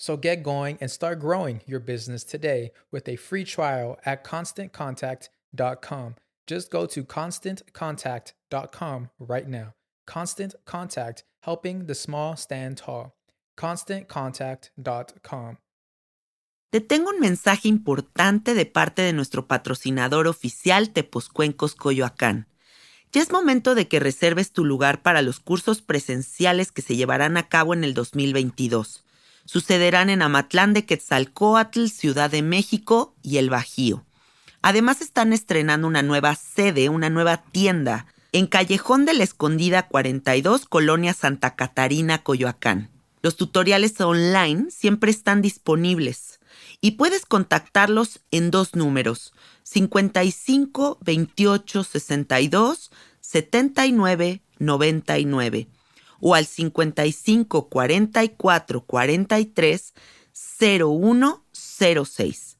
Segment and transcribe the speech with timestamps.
[0.00, 6.14] So get going and start growing your business today with a free trial at constantcontact.com.
[6.46, 9.74] Just go to constantcontact.com right now.
[10.06, 13.14] Constant Contact, helping the small stand tall.
[13.58, 15.58] ConstantContact.com.
[16.70, 22.46] Te tengo un mensaje importante de parte de nuestro patrocinador oficial Tepozcuencos Coyoacán.
[23.12, 27.36] Ya es momento de que reserves tu lugar para los cursos presenciales que se llevarán
[27.36, 29.04] a cabo en el 2022
[29.44, 34.04] sucederán en Amatlán de Quetzalcoatl, Ciudad de México y El Bajío.
[34.62, 40.66] Además están estrenando una nueva sede, una nueva tienda, en Callejón de la Escondida 42,
[40.66, 42.90] Colonia Santa Catarina, Coyoacán.
[43.22, 46.40] Los tutoriales online siempre están disponibles
[46.80, 49.34] y puedes contactarlos en dos números,
[49.64, 52.90] 55 28 62
[53.20, 55.68] 79 99
[56.20, 59.94] o al 55 44 43
[60.32, 62.56] 0106.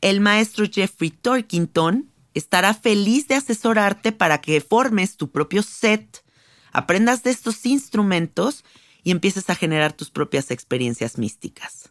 [0.00, 6.24] El maestro Jeffrey Torkington estará feliz de asesorarte para que formes tu propio set,
[6.72, 8.64] aprendas de estos instrumentos
[9.02, 11.90] y empieces a generar tus propias experiencias místicas.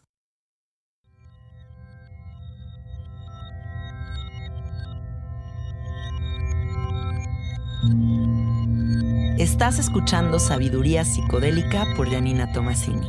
[9.44, 13.06] Estás escuchando Sabiduría Psicodélica por Janina Tomasini.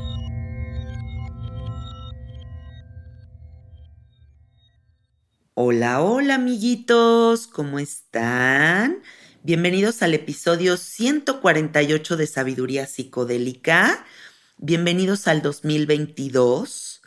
[5.53, 9.01] Hola, hola amiguitos, ¿cómo están?
[9.43, 14.05] Bienvenidos al episodio 148 de Sabiduría Psicodélica.
[14.57, 17.01] Bienvenidos al 2022.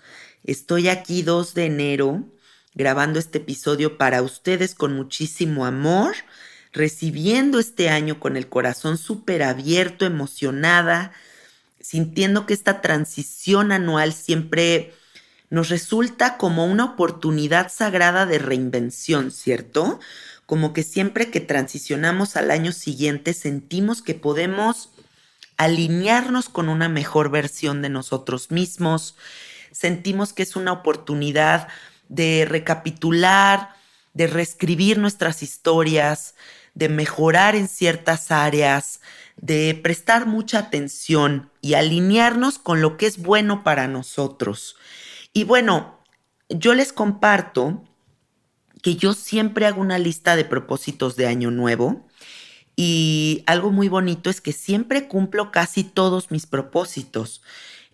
[0.45, 2.25] Estoy aquí 2 de enero
[2.73, 6.15] grabando este episodio para ustedes con muchísimo amor
[6.73, 11.13] recibiendo este año con el corazón súper abierto, emocionada,
[11.81, 14.93] sintiendo que esta transición anual siempre
[15.51, 19.99] nos resulta como una oportunidad sagrada de reinvención, ¿cierto?
[20.47, 24.91] Como que siempre que transicionamos al año siguiente sentimos que podemos
[25.57, 29.17] alinearnos con una mejor versión de nosotros mismos,
[29.73, 31.69] sentimos que es una oportunidad
[32.09, 33.75] de recapitular,
[34.15, 36.35] de reescribir nuestras historias,
[36.79, 39.01] de mejorar en ciertas áreas,
[39.37, 44.77] de prestar mucha atención y alinearnos con lo que es bueno para nosotros.
[45.33, 45.99] Y bueno,
[46.49, 47.83] yo les comparto
[48.81, 52.07] que yo siempre hago una lista de propósitos de año nuevo
[52.77, 57.43] y algo muy bonito es que siempre cumplo casi todos mis propósitos.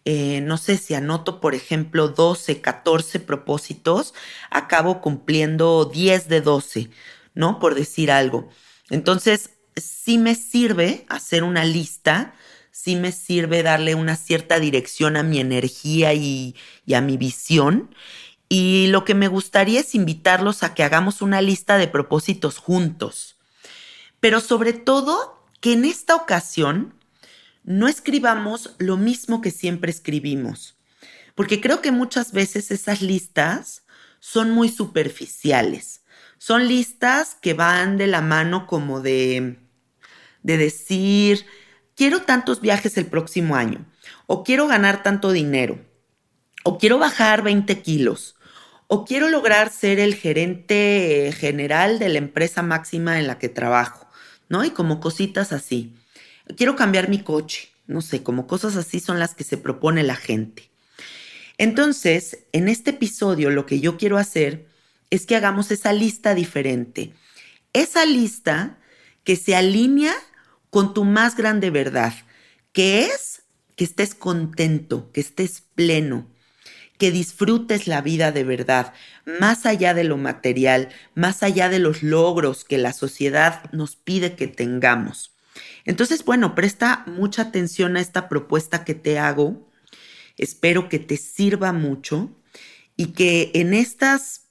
[0.05, 4.13] eh, no sé si anoto, por ejemplo, 12, 14 propósitos,
[4.51, 6.91] acabo cumpliendo 10 de 12,
[7.35, 7.59] ¿no?
[7.59, 8.51] Por decir algo.
[8.91, 12.35] Entonces, sí me sirve hacer una lista,
[12.71, 16.55] sí me sirve darle una cierta dirección a mi energía y,
[16.87, 17.95] y a mi visión.
[18.49, 23.37] Y lo que me gustaría es invitarlos a que hagamos una lista de propósitos juntos.
[24.21, 26.95] Pero sobre todo, que en esta ocasión
[27.65, 30.77] no escribamos lo mismo que siempre escribimos,
[31.35, 33.85] porque creo que muchas veces esas listas
[34.21, 36.03] son muy superficiales.
[36.45, 39.57] Son listas que van de la mano como de,
[40.43, 41.47] de decir,
[41.97, 43.87] quiero tantos viajes el próximo año,
[44.27, 45.79] o quiero ganar tanto dinero,
[46.63, 48.37] o quiero bajar 20 kilos,
[48.89, 54.07] o quiero lograr ser el gerente general de la empresa máxima en la que trabajo,
[54.51, 54.67] ¿no?
[54.67, 55.95] Y como cositas así
[56.59, 60.17] quiero cambiar mi coche, no sé, como cosas así son las que se propone la
[60.17, 60.69] gente.
[61.57, 64.74] Entonces, en este episodio lo que yo quiero hacer
[65.15, 67.13] es que hagamos esa lista diferente.
[67.73, 68.79] Esa lista
[69.23, 70.15] que se alinea
[70.71, 72.13] con tu más grande verdad,
[72.73, 73.43] que es
[73.77, 76.29] que estés contento, que estés pleno,
[76.99, 78.93] que disfrutes la vida de verdad,
[79.25, 84.35] más allá de lo material, más allá de los logros que la sociedad nos pide
[84.35, 85.33] que tengamos.
[85.85, 89.71] Entonces, bueno, presta mucha atención a esta propuesta que te hago.
[90.37, 92.31] Espero que te sirva mucho
[92.97, 94.44] y que en estas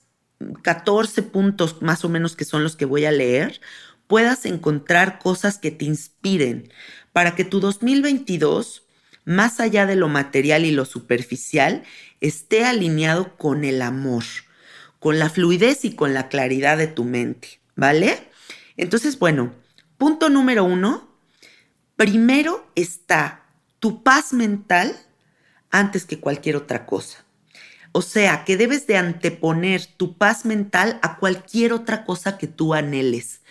[0.62, 3.60] 14 puntos más o menos que son los que voy a leer,
[4.08, 6.72] puedas encontrar cosas que te inspiren
[7.14, 8.84] para que tu 2022,
[9.26, 11.84] más allá de lo material y lo superficial,
[12.20, 14.24] esté alineado con el amor,
[15.00, 18.28] con la fluidez y con la claridad de tu mente, ¿vale?
[18.78, 19.54] Entonces, bueno,
[19.98, 21.10] punto número uno,
[21.96, 23.46] primero está
[23.80, 24.96] tu paz mental
[25.70, 27.23] antes que cualquier otra cosa.
[27.96, 32.74] O sea, que debes de anteponer tu paz mental a cualquier otra cosa que tú
[32.74, 33.42] anheles.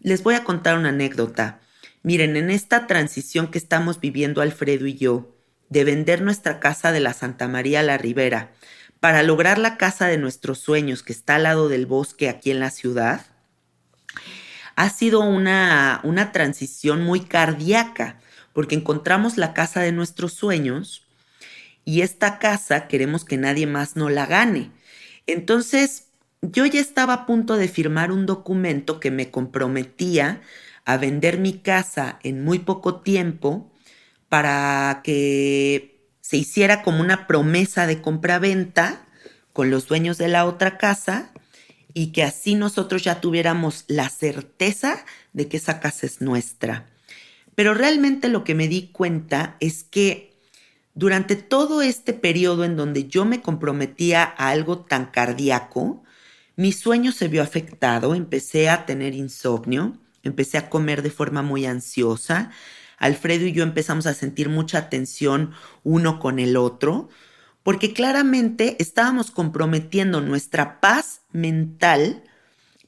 [0.00, 1.60] Les voy a contar una anécdota.
[2.02, 5.36] Miren, en esta transición que estamos viviendo Alfredo y yo,
[5.68, 8.52] de vender nuestra casa de la Santa María la Ribera
[8.98, 12.60] para lograr la casa de nuestros sueños que está al lado del bosque aquí en
[12.60, 13.26] la ciudad,
[14.74, 18.20] ha sido una, una transición muy cardíaca,
[18.54, 21.01] porque encontramos la casa de nuestros sueños
[21.84, 24.70] y esta casa queremos que nadie más no la gane.
[25.26, 26.08] Entonces,
[26.42, 30.42] yo ya estaba a punto de firmar un documento que me comprometía
[30.84, 33.70] a vender mi casa en muy poco tiempo
[34.28, 39.06] para que se hiciera como una promesa de compra-venta
[39.52, 41.30] con los dueños de la otra casa
[41.94, 46.86] y que así nosotros ya tuviéramos la certeza de que esa casa es nuestra.
[47.54, 50.31] Pero realmente lo que me di cuenta es que
[50.94, 56.02] durante todo este periodo en donde yo me comprometía a algo tan cardíaco,
[56.56, 61.66] mi sueño se vio afectado, empecé a tener insomnio, empecé a comer de forma muy
[61.66, 62.50] ansiosa,
[62.98, 65.52] Alfredo y yo empezamos a sentir mucha tensión
[65.82, 67.08] uno con el otro,
[67.64, 72.22] porque claramente estábamos comprometiendo nuestra paz mental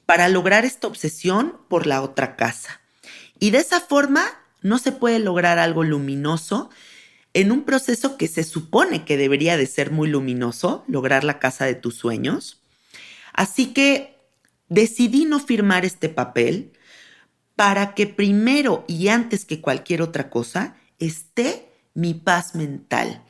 [0.05, 2.79] para lograr esta obsesión por la otra casa.
[3.39, 4.23] Y de esa forma
[4.61, 6.69] no se puede lograr algo luminoso
[7.35, 11.65] en un proceso que se supone que debería de ser muy luminoso, lograr la casa
[11.65, 12.61] de tus sueños.
[13.33, 14.15] Así que
[14.69, 16.71] decidí no firmar este papel
[17.57, 23.21] para que primero y antes que cualquier otra cosa esté mi paz mental.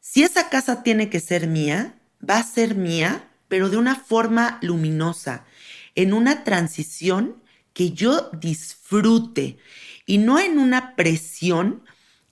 [0.00, 1.94] Si esa casa tiene que ser mía,
[2.28, 5.46] va a ser mía, pero de una forma luminosa,
[5.94, 9.56] en una transición que yo disfrute
[10.04, 11.84] y no en una presión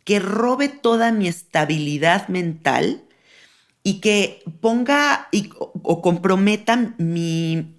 [0.04, 3.04] que robe toda mi estabilidad mental
[3.82, 5.28] y que ponga
[5.58, 7.74] o, comprometa mi,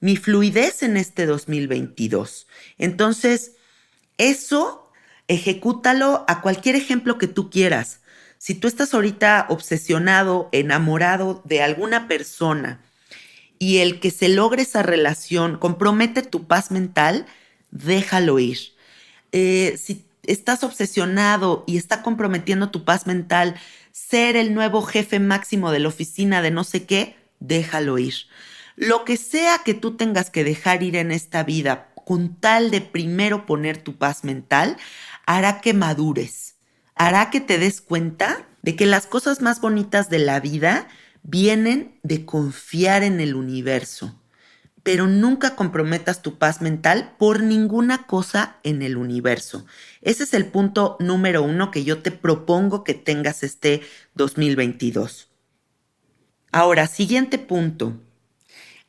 [0.00, 2.46] mi fluidez en este 2022.
[2.78, 3.52] Entonces,
[4.16, 4.90] eso
[5.28, 8.00] ejecútalo a cualquier ejemplo que tú quieras.
[8.38, 12.80] Si tú estás ahorita obsesionado, enamorado de alguna persona
[13.58, 17.26] y el que se logre esa relación compromete tu paz mental,
[17.70, 18.58] déjalo ir.
[19.32, 23.56] Eh, si estás obsesionado y está comprometiendo tu paz mental
[23.92, 28.14] ser el nuevo jefe máximo de la oficina de no sé qué, déjalo ir.
[28.76, 32.80] Lo que sea que tú tengas que dejar ir en esta vida con tal de
[32.80, 34.76] primero poner tu paz mental,
[35.26, 36.48] hará que madures
[36.98, 40.88] hará que te des cuenta de que las cosas más bonitas de la vida
[41.22, 44.20] vienen de confiar en el universo.
[44.88, 49.66] Pero nunca comprometas tu paz mental por ninguna cosa en el universo.
[50.00, 53.82] Ese es el punto número uno que yo te propongo que tengas este
[54.14, 55.28] 2022.
[56.52, 58.00] Ahora, siguiente punto.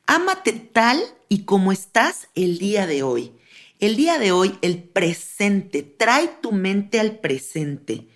[0.06, 3.34] Ámate tal y como estás el día de hoy.
[3.79, 5.84] El día de hoy, el presente.
[5.84, 8.08] Trae tu mente al presente.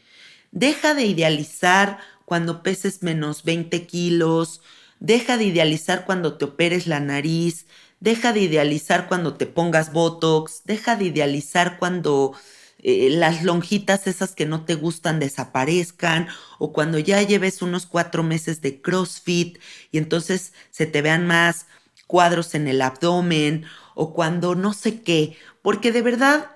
[0.53, 4.61] Deja de idealizar cuando peses menos 20 kilos.
[5.03, 7.67] Deja de idealizar cuando te operes la nariz.
[7.99, 10.61] Deja de idealizar cuando te pongas Botox.
[10.63, 12.33] Deja de idealizar cuando
[12.79, 18.23] eh, las lonjitas esas que no te gustan desaparezcan o cuando ya lleves unos cuatro
[18.23, 19.57] meses de CrossFit
[19.91, 21.65] y entonces se te vean más
[22.07, 26.51] cuadros en el abdomen o cuando no sé qué, porque de verdad,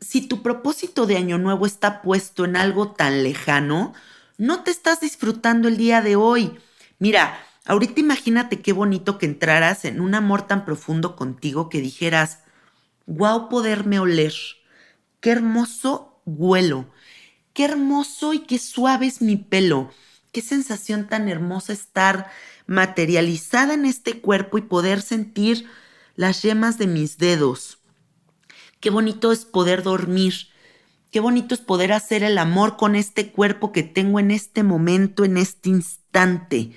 [0.00, 3.94] si tu propósito de año nuevo está puesto en algo tan lejano,
[4.38, 6.58] no te estás disfrutando el día de hoy.
[6.98, 12.40] Mira, ahorita imagínate qué bonito que entraras en un amor tan profundo contigo que dijeras,
[13.06, 14.34] wow, poderme oler
[15.20, 16.90] qué hermoso huelo,
[17.54, 19.90] qué hermoso y qué suave es mi pelo,
[20.32, 22.30] qué sensación tan hermosa estar
[22.66, 25.68] materializada en este cuerpo y poder sentir
[26.16, 27.78] las yemas de mis dedos.
[28.80, 30.34] Qué bonito es poder dormir,
[31.12, 35.24] qué bonito es poder hacer el amor con este cuerpo que tengo en este momento,
[35.24, 36.72] en este instante.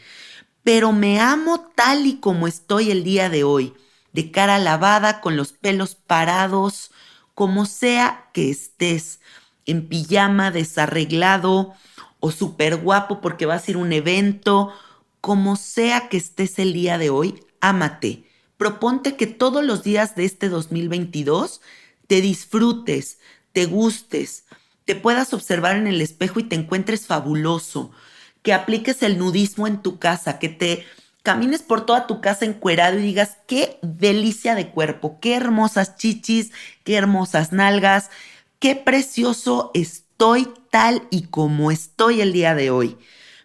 [0.65, 3.75] Pero me amo tal y como estoy el día de hoy,
[4.13, 6.89] de cara lavada, con los pelos parados,
[7.35, 9.19] como sea que estés,
[9.67, 11.75] en pijama, desarreglado
[12.19, 14.73] o súper guapo porque vas a ir a un evento,
[15.21, 18.23] como sea que estés el día de hoy, ámate.
[18.57, 21.61] Proponte que todos los días de este 2022
[22.07, 23.19] te disfrutes,
[23.51, 24.45] te gustes,
[24.83, 27.91] te puedas observar en el espejo y te encuentres fabuloso,
[28.45, 30.85] que apliques el nudismo en tu casa, que te
[31.23, 36.51] camines por toda tu casa encuerado y digas, qué delicia de cuerpo, qué hermosas chichis,
[36.83, 38.11] qué hermosas nalgas,
[38.59, 42.99] qué precioso estoy tal y como estoy el día de hoy.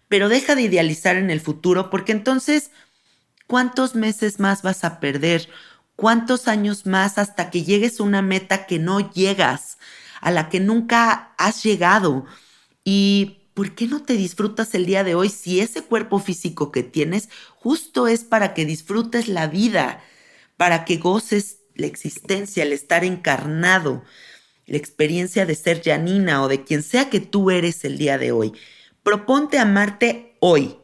[0.08, 2.70] Pero deja de idealizar en el futuro porque entonces,
[3.46, 5.48] ¿cuántos meses más vas a perder?
[5.96, 9.78] ¿Cuántos años más hasta que llegues a una meta que no llegas,
[10.20, 12.26] a la que nunca has llegado?
[12.84, 16.82] Y ¿por qué no te disfrutas el día de hoy si ese cuerpo físico que
[16.82, 20.02] tienes justo es para que disfrutes la vida,
[20.56, 24.04] para que goces la existencia, el estar encarnado,
[24.66, 28.32] la experiencia de ser Janina o de quien sea que tú eres el día de
[28.32, 28.52] hoy?
[29.02, 30.76] Proponte amarte hoy.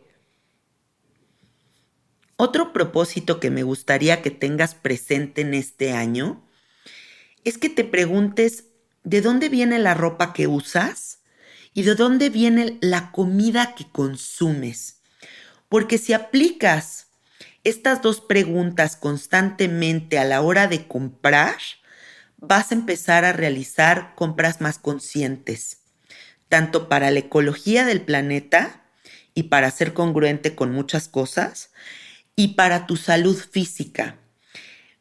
[2.37, 6.43] Otro propósito que me gustaría que tengas presente en este año
[7.45, 8.65] es que te preguntes,
[9.05, 11.16] ¿de dónde viene la ropa que usas?
[11.77, 15.03] Y de dónde viene la comida que consumes.
[15.69, 17.09] Porque si aplicas
[17.65, 21.59] estas dos preguntas constantemente a la hora de comprar,
[22.39, 25.81] vas a empezar a realizar compras más conscientes,
[26.49, 28.83] tanto para la ecología del planeta
[29.35, 31.73] y para ser congruente con muchas cosas,
[32.37, 34.17] y para tu salud física.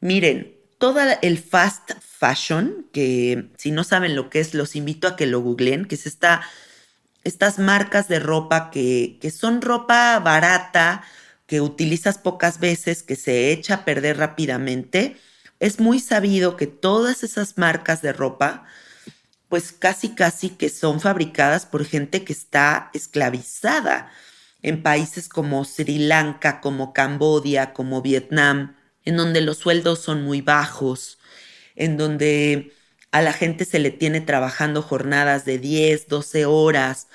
[0.02, 5.16] Miren, todo el fast fashion, que si no saben lo que es, los invito a
[5.16, 6.42] que lo googleen, que es esta
[7.26, 11.04] estas marcas de ropa que, que son ropa barata,
[11.48, 15.18] que utilizas pocas veces, que se echa a perder rápidamente,
[15.60, 18.66] es muy sabido que todas esas marcas de ropa,
[19.50, 24.12] pues casi casi que son fabricadas por gente que está esclavizada
[24.62, 30.42] en países como Sri Lanka, como Cambodia, como Vietnam, en donde los sueldos son muy
[30.42, 31.20] bajos,
[31.76, 32.74] en donde
[33.16, 37.08] a la gente se le tiene trabajando jornadas de 10, 12 horas,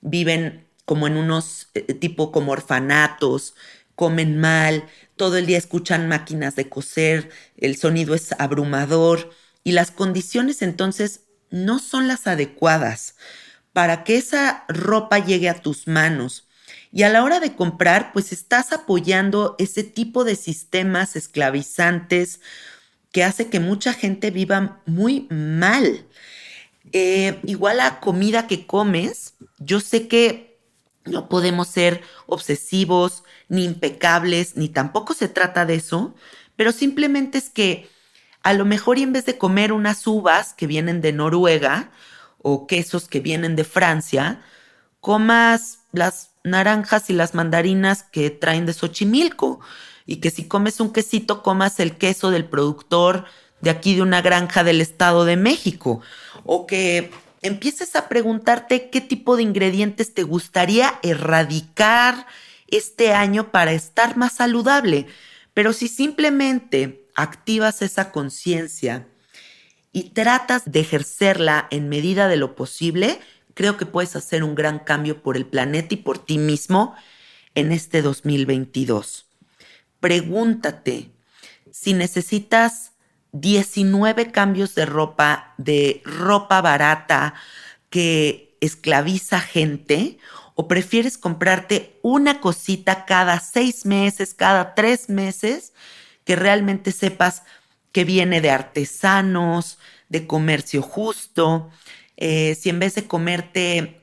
[0.00, 3.54] viven como en unos eh, tipo como orfanatos,
[3.94, 7.28] comen mal, todo el día escuchan máquinas de coser,
[7.58, 9.28] el sonido es abrumador
[9.62, 13.16] y las condiciones entonces no son las adecuadas
[13.74, 16.48] para que esa ropa llegue a tus manos.
[16.92, 22.40] Y a la hora de comprar, pues estás apoyando ese tipo de sistemas esclavizantes
[23.12, 26.06] que hace que mucha gente viva muy mal.
[26.92, 30.58] Eh, igual la comida que comes, yo sé que
[31.04, 36.14] no podemos ser obsesivos, ni impecables, ni tampoco se trata de eso,
[36.56, 37.88] pero simplemente es que
[38.42, 41.90] a lo mejor en vez de comer unas uvas que vienen de Noruega
[42.38, 44.42] o quesos que vienen de Francia,
[45.00, 49.60] comas las naranjas y las mandarinas que traen de Xochimilco
[50.06, 53.24] y que si comes un quesito comas el queso del productor
[53.60, 56.00] de aquí de una granja del Estado de México
[56.44, 57.10] o que
[57.42, 62.26] empieces a preguntarte qué tipo de ingredientes te gustaría erradicar
[62.68, 65.06] este año para estar más saludable.
[65.54, 69.06] Pero si simplemente activas esa conciencia
[69.92, 73.20] y tratas de ejercerla en medida de lo posible,
[73.54, 76.94] creo que puedes hacer un gran cambio por el planeta y por ti mismo
[77.54, 79.26] en este 2022.
[80.02, 81.12] Pregúntate
[81.70, 82.92] si necesitas
[83.30, 87.34] 19 cambios de ropa, de ropa barata
[87.88, 90.18] que esclaviza gente,
[90.56, 95.72] o prefieres comprarte una cosita cada seis meses, cada tres meses,
[96.24, 97.44] que realmente sepas
[97.92, 99.78] que viene de artesanos,
[100.08, 101.70] de comercio justo.
[102.16, 104.00] Eh, si en vez de comerte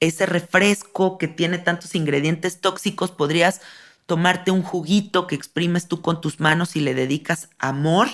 [0.00, 3.62] ese refresco que tiene tantos ingredientes tóxicos, podrías
[4.08, 8.08] tomarte un juguito que exprimes tú con tus manos y le dedicas amor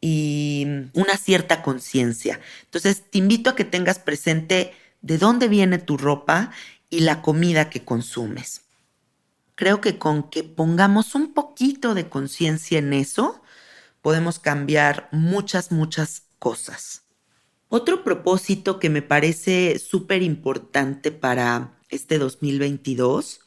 [0.00, 2.40] y una cierta conciencia.
[2.64, 6.50] Entonces, te invito a que tengas presente de dónde viene tu ropa
[6.88, 8.62] y la comida que consumes.
[9.54, 13.42] Creo que con que pongamos un poquito de conciencia en eso,
[14.00, 17.02] podemos cambiar muchas, muchas cosas.
[17.68, 23.40] Otro propósito que me parece súper importante para este 2022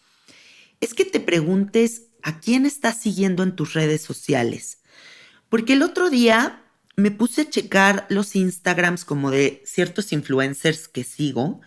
[0.82, 4.80] es que te preguntes a quién estás siguiendo en tus redes sociales.
[5.50, 6.64] Porque el otro día
[6.96, 11.62] me puse a checar los Instagrams como de ciertos influencers que sigo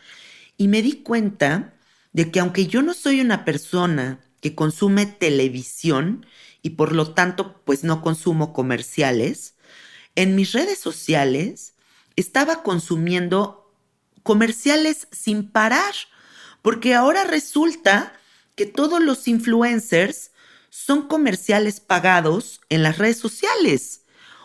[0.57, 1.75] y me di cuenta
[2.13, 6.27] de que aunque yo no soy una persona que consume televisión
[6.63, 9.55] y por lo tanto pues no consumo comerciales,
[10.15, 11.75] en mis redes sociales
[12.17, 13.75] estaba consumiendo
[14.23, 15.95] comerciales sin parar,
[16.63, 18.13] porque ahora resulta
[18.55, 20.31] que todos los influencers
[20.71, 24.03] son comerciales pagados en las redes sociales.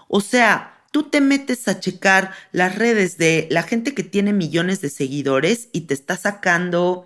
[0.08, 4.82] O sea, tú te metes a checar las redes de la gente que tiene millones
[4.82, 7.06] de seguidores y te está sacando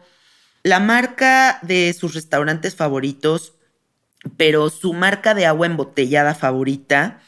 [0.63, 3.53] la marca de sus restaurantes favoritos,
[4.37, 7.21] pero su marca de agua embotellada favorita,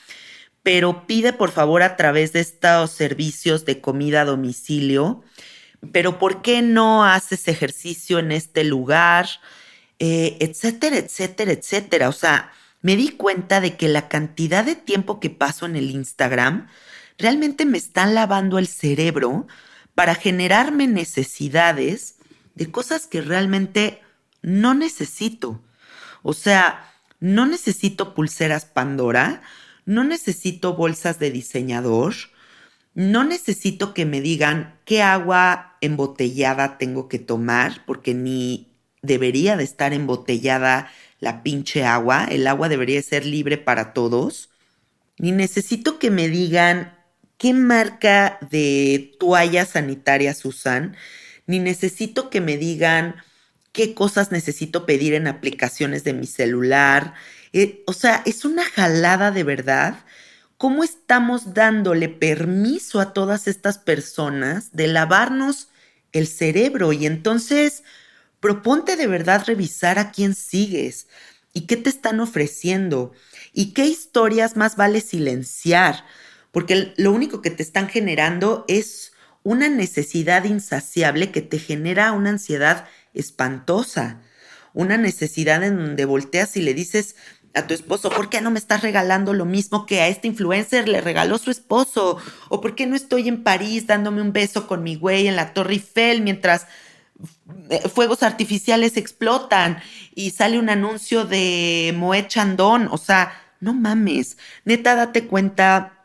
[0.63, 5.23] pero pide por favor a través de estos servicios de comida a domicilio,
[5.91, 9.27] pero ¿por qué no haces ejercicio en este lugar?
[9.99, 12.09] Eh, etcétera, etcétera, etcétera.
[12.09, 15.89] O sea, me di cuenta de que la cantidad de tiempo que paso en el
[15.91, 16.67] Instagram
[17.17, 19.47] realmente me están lavando el cerebro
[19.95, 22.17] para generarme necesidades
[22.55, 24.01] de cosas que realmente
[24.41, 25.61] no necesito.
[26.23, 29.41] O sea, no necesito pulseras Pandora,
[29.85, 32.13] no necesito bolsas de diseñador,
[32.93, 38.74] no necesito que me digan qué agua embotellada tengo que tomar, porque ni
[39.05, 44.49] debería de estar embotellada la pinche agua, el agua debería ser libre para todos,
[45.17, 46.93] ni necesito que me digan
[47.37, 50.95] qué marca de toallas sanitarias usan,
[51.47, 53.15] ni necesito que me digan
[53.71, 57.13] qué cosas necesito pedir en aplicaciones de mi celular.
[57.53, 59.99] Eh, o sea, es una jalada de verdad.
[60.57, 65.67] ¿Cómo estamos dándole permiso a todas estas personas de lavarnos
[66.13, 66.93] el cerebro?
[66.93, 67.83] Y entonces,
[68.45, 71.07] Proponte de verdad revisar a quién sigues
[71.51, 73.11] y qué te están ofreciendo
[73.53, 76.05] y qué historias más vale silenciar,
[76.51, 82.29] porque lo único que te están generando es una necesidad insaciable que te genera una
[82.29, 84.21] ansiedad espantosa,
[84.75, 87.15] una necesidad en donde volteas y le dices
[87.55, 90.87] a tu esposo, ¿por qué no me estás regalando lo mismo que a este influencer
[90.87, 92.19] le regaló su esposo?
[92.49, 95.55] ¿O por qué no estoy en París dándome un beso con mi güey en la
[95.55, 96.67] Torre Eiffel mientras
[97.93, 99.81] fuegos artificiales explotan
[100.13, 102.87] y sale un anuncio de Moet Chandon.
[102.91, 104.37] O sea, no mames.
[104.63, 106.03] Neta, date cuenta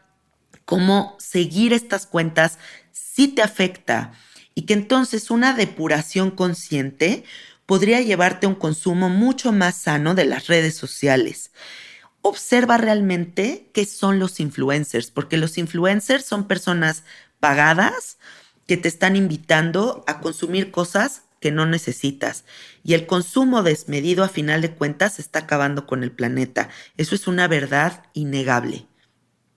[0.65, 2.59] cómo seguir estas cuentas
[2.93, 4.13] sí te afecta
[4.55, 7.25] y que entonces una depuración consciente
[7.67, 11.53] podría llevarte a un consumo mucho más sano de las redes sociales.
[12.23, 17.05] Observa realmente qué son los influencers, porque los influencers son personas
[17.39, 18.19] pagadas
[18.71, 22.45] que te están invitando a consumir cosas que no necesitas.
[22.85, 26.69] Y el consumo desmedido a final de cuentas está acabando con el planeta.
[26.97, 28.87] Eso es una verdad innegable.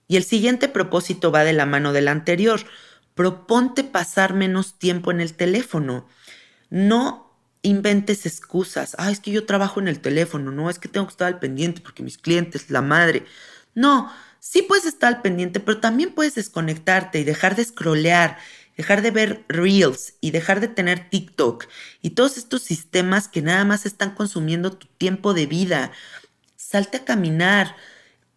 [0.08, 2.62] Y el siguiente propósito va de la mano del anterior.
[3.14, 6.08] Proponte pasar menos tiempo en el teléfono.
[6.68, 8.96] No inventes excusas.
[8.98, 10.50] Ah, es que yo trabajo en el teléfono.
[10.50, 13.26] No, es que tengo que estar al pendiente porque mis clientes, la madre.
[13.76, 18.38] No, sí puedes estar al pendiente, pero también puedes desconectarte y dejar de scrollear
[18.76, 21.66] dejar de ver Reels y dejar de tener TikTok
[22.02, 25.92] y todos estos sistemas que nada más están consumiendo tu tiempo de vida.
[26.56, 27.76] Salte a caminar,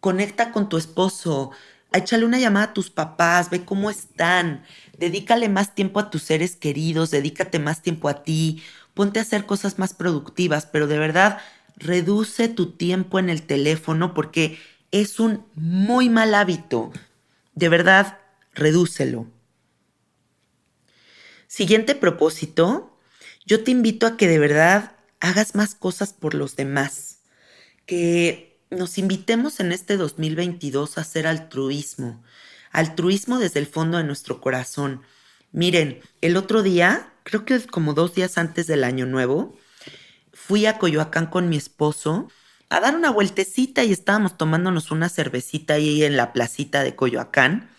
[0.00, 1.50] conecta con tu esposo,
[1.92, 4.64] échale una llamada a tus papás, ve cómo están,
[4.98, 8.62] dedícale más tiempo a tus seres queridos, dedícate más tiempo a ti,
[8.94, 11.40] ponte a hacer cosas más productivas, pero de verdad
[11.76, 14.58] reduce tu tiempo en el teléfono porque
[14.90, 16.92] Es un muy mal hábito.
[17.54, 18.18] De verdad,
[18.54, 19.26] redúcelo.
[21.48, 22.94] Siguiente propósito,
[23.46, 27.20] yo te invito a que de verdad hagas más cosas por los demás,
[27.86, 32.22] que nos invitemos en este 2022 a hacer altruismo,
[32.70, 35.00] altruismo desde el fondo de nuestro corazón.
[35.50, 39.56] Miren, el otro día, creo que como dos días antes del año nuevo,
[40.34, 42.28] fui a Coyoacán con mi esposo
[42.68, 47.70] a dar una vueltecita y estábamos tomándonos una cervecita ahí en la placita de Coyoacán.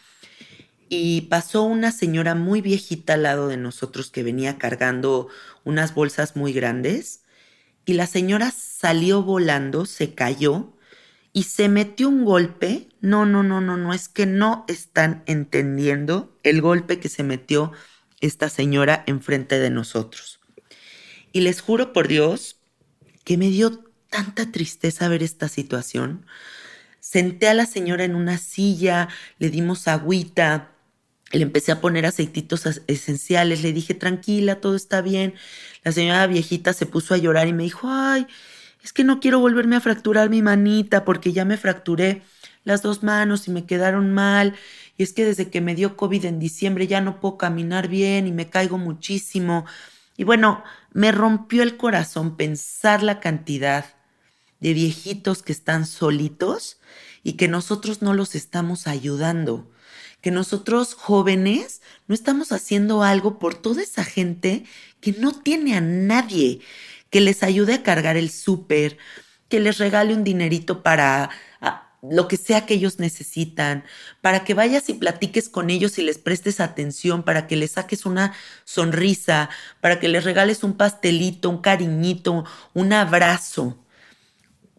[0.90, 5.28] Y pasó una señora muy viejita al lado de nosotros que venía cargando
[5.64, 7.22] unas bolsas muy grandes.
[7.86, 10.74] Y la señora salió volando, se cayó
[11.32, 12.90] y se metió un golpe.
[13.02, 17.72] No, no, no, no, no, es que no están entendiendo el golpe que se metió
[18.20, 20.40] esta señora enfrente de nosotros.
[21.32, 22.58] Y les juro por Dios
[23.24, 26.26] que me dio tanta tristeza ver esta situación.
[27.00, 30.72] Senté a la señora en una silla, le dimos agüita,
[31.32, 35.36] le empecé a poner aceititos esenciales, le dije, tranquila, todo está bien.
[35.84, 38.28] La señora viejita se puso a llorar y me dijo, ay,
[38.84, 42.24] es que no quiero volverme a fracturar mi manita porque ya me fracturé
[42.64, 44.56] las dos manos y me quedaron mal.
[44.98, 48.28] Y es que desde que me dio COVID en diciembre ya no puedo caminar bien
[48.28, 49.66] y me caigo muchísimo.
[50.18, 53.86] Y bueno, me rompió el corazón pensar la cantidad
[54.60, 56.80] de viejitos que están solitos
[57.24, 59.70] y que nosotros no los estamos ayudando,
[60.22, 64.66] que nosotros jóvenes no estamos haciendo algo por toda esa gente
[65.00, 66.60] que no tiene a nadie,
[67.10, 68.98] que les ayude a cargar el súper,
[69.48, 71.30] que les regale un dinerito para
[72.02, 73.84] lo que sea que ellos necesitan,
[74.22, 78.06] para que vayas y platiques con ellos y les prestes atención, para que les saques
[78.06, 79.50] una sonrisa,
[79.82, 83.78] para que les regales un pastelito, un cariñito, un abrazo.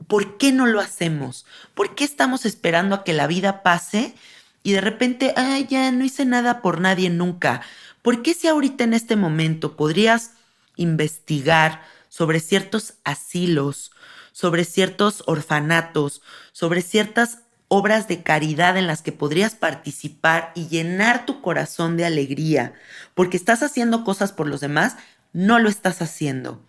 [0.07, 1.45] ¿Por qué no lo hacemos?
[1.75, 4.15] ¿Por qué estamos esperando a que la vida pase
[4.63, 7.63] y de repente, ay, ya no hice nada por nadie nunca?
[8.03, 10.33] ¿Por qué si ahorita en este momento podrías
[10.77, 13.93] investigar sobre ciertos asilos,
[14.33, 21.25] sobre ciertos orfanatos, sobre ciertas obras de caridad en las que podrías participar y llenar
[21.25, 22.75] tu corazón de alegría,
[23.15, 24.97] porque estás haciendo cosas por los demás,
[25.33, 26.61] no lo estás haciendo.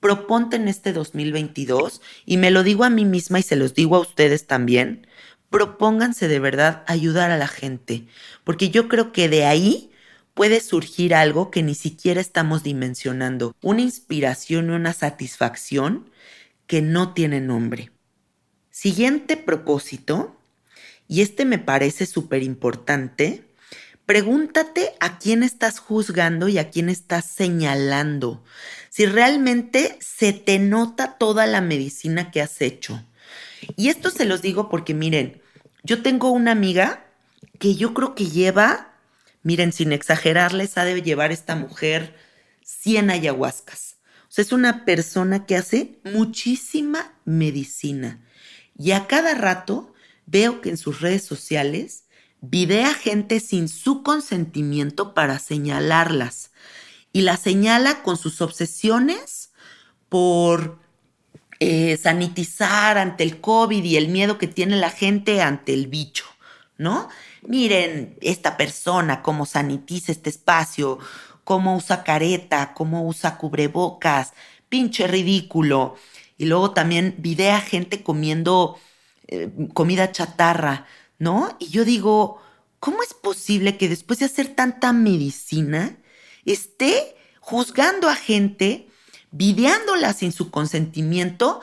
[0.00, 3.96] Proponte en este 2022, y me lo digo a mí misma y se los digo
[3.96, 5.06] a ustedes también,
[5.50, 8.06] propónganse de verdad ayudar a la gente,
[8.44, 9.90] porque yo creo que de ahí
[10.34, 16.10] puede surgir algo que ni siquiera estamos dimensionando, una inspiración y una satisfacción
[16.66, 17.90] que no tiene nombre.
[18.70, 20.36] Siguiente propósito,
[21.08, 23.48] y este me parece súper importante,
[24.06, 28.44] pregúntate a quién estás juzgando y a quién estás señalando,
[28.90, 33.02] si realmente se te nota toda la medicina que has hecho.
[33.76, 35.42] Y esto se los digo porque miren,
[35.82, 37.06] yo tengo una amiga
[37.58, 38.94] que yo creo que lleva,
[39.42, 42.16] miren, sin exagerarles, ha de llevar esta mujer
[42.62, 43.88] 100 ayahuascas
[44.40, 48.24] es una persona que hace muchísima medicina.
[48.76, 49.92] Y a cada rato
[50.26, 52.04] veo que en sus redes sociales
[52.40, 56.52] videa gente sin su consentimiento para señalarlas.
[57.12, 59.50] Y la señala con sus obsesiones
[60.08, 60.78] por
[61.60, 66.24] eh, sanitizar ante el COVID y el miedo que tiene la gente ante el bicho,
[66.76, 67.08] ¿no?
[67.42, 70.98] Miren esta persona, cómo sanitiza este espacio,
[71.44, 74.34] cómo usa careta, cómo usa cubrebocas,
[74.68, 75.96] pinche ridículo.
[76.36, 78.78] Y luego también videa gente comiendo
[79.26, 80.86] eh, comida chatarra,
[81.18, 81.56] ¿no?
[81.58, 82.40] Y yo digo,
[82.80, 85.96] ¿cómo es posible que después de hacer tanta medicina
[86.44, 88.87] esté juzgando a gente,
[89.30, 91.60] videándola sin su consentimiento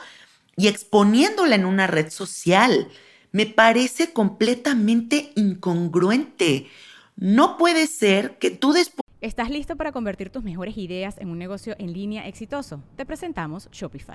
[0.56, 2.88] y exponiéndola en una red social?
[3.32, 6.68] Me parece completamente incongruente.
[7.16, 11.38] No puede ser que tú después ¿Estás listo para convertir tus mejores ideas en un
[11.38, 12.82] negocio en línea exitoso?
[12.96, 14.14] Te presentamos Shopify.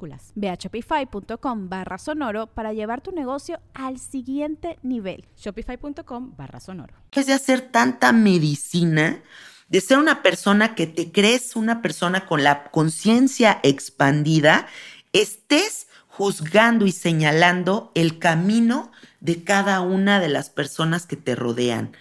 [0.01, 0.31] mayúsculas.
[0.35, 5.25] Ve a shopify.com barra sonoro para llevar tu negocio al siguiente nivel.
[5.37, 6.93] Shopify.com barra sonoro.
[7.11, 9.21] Es de hacer tanta medicina,
[9.69, 14.67] de ser una persona que te crees una persona con la conciencia expandida,
[15.13, 21.95] estés juzgando y señalando el camino de cada una de las personas que te rodean.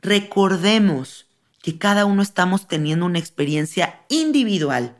[0.00, 1.26] Recordemos
[1.60, 4.96] que cada uno estamos teniendo una experiencia individual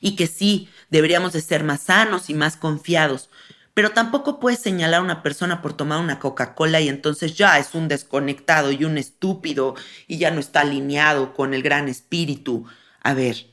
[0.00, 3.30] y que sí, deberíamos de ser más sanos y más confiados,
[3.74, 7.74] pero tampoco puedes señalar a una persona por tomar una Coca-Cola y entonces ya es
[7.74, 9.74] un desconectado y un estúpido
[10.06, 12.66] y ya no está alineado con el gran espíritu.
[13.00, 13.46] A ver,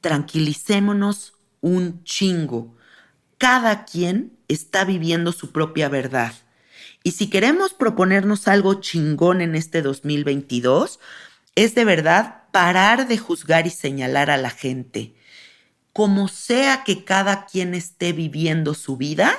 [0.00, 2.74] tranquilicémonos un chingo.
[3.38, 6.32] Cada quien está viviendo su propia verdad.
[7.02, 11.00] Y si queremos proponernos algo chingón en este 2022,
[11.54, 15.14] es de verdad parar de juzgar y señalar a la gente.
[15.94, 19.32] Como sea que cada quien esté viviendo su vida,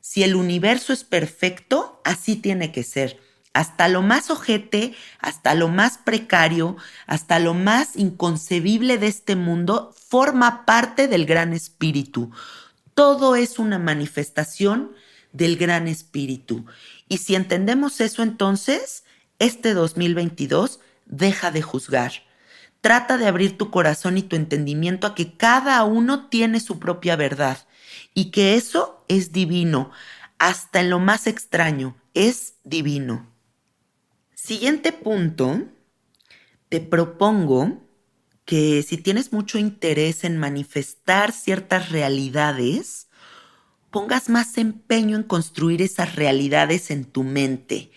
[0.00, 3.18] si el universo es perfecto, así tiene que ser.
[3.54, 9.94] Hasta lo más ojete, hasta lo más precario, hasta lo más inconcebible de este mundo,
[10.08, 12.30] forma parte del gran espíritu.
[12.94, 14.92] Todo es una manifestación
[15.32, 16.66] del gran espíritu.
[17.08, 19.04] Y si entendemos eso entonces,
[19.38, 22.25] este 2022 deja de juzgar.
[22.80, 27.16] Trata de abrir tu corazón y tu entendimiento a que cada uno tiene su propia
[27.16, 27.58] verdad
[28.14, 29.90] y que eso es divino,
[30.38, 33.26] hasta en lo más extraño, es divino.
[34.34, 35.64] Siguiente punto,
[36.68, 37.82] te propongo
[38.44, 43.08] que si tienes mucho interés en manifestar ciertas realidades,
[43.90, 47.90] pongas más empeño en construir esas realidades en tu mente.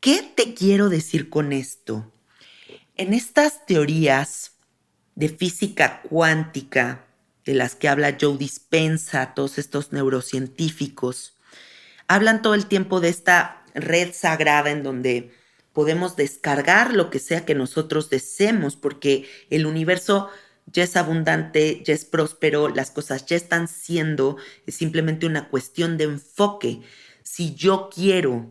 [0.00, 2.12] ¿Qué te quiero decir con esto?
[2.98, 4.52] En estas teorías
[5.16, 7.04] de física cuántica,
[7.44, 11.34] de las que habla Joe Dispensa, todos estos neurocientíficos,
[12.08, 15.30] hablan todo el tiempo de esta red sagrada en donde
[15.74, 20.30] podemos descargar lo que sea que nosotros deseemos, porque el universo
[20.64, 25.98] ya es abundante, ya es próspero, las cosas ya están siendo, es simplemente una cuestión
[25.98, 26.80] de enfoque.
[27.22, 28.48] Si yo quiero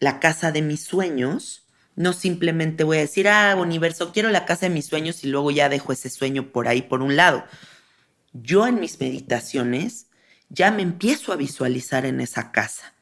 [0.00, 1.64] la casa de mis sueños,
[1.98, 5.50] no simplemente voy a decir, ah, universo, quiero la casa de mis sueños y luego
[5.50, 7.44] ya dejo ese sueño por ahí, por un lado.
[8.32, 10.06] Yo en mis meditaciones
[10.48, 12.94] ya me empiezo a visualizar en esa casa.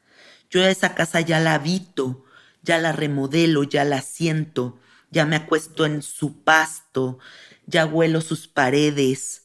[0.49, 2.25] Yo esa casa ya la habito,
[2.63, 4.79] ya la remodelo, ya la siento,
[5.11, 7.19] ya me acuesto en su pasto,
[7.67, 9.43] ya huelo sus paredes,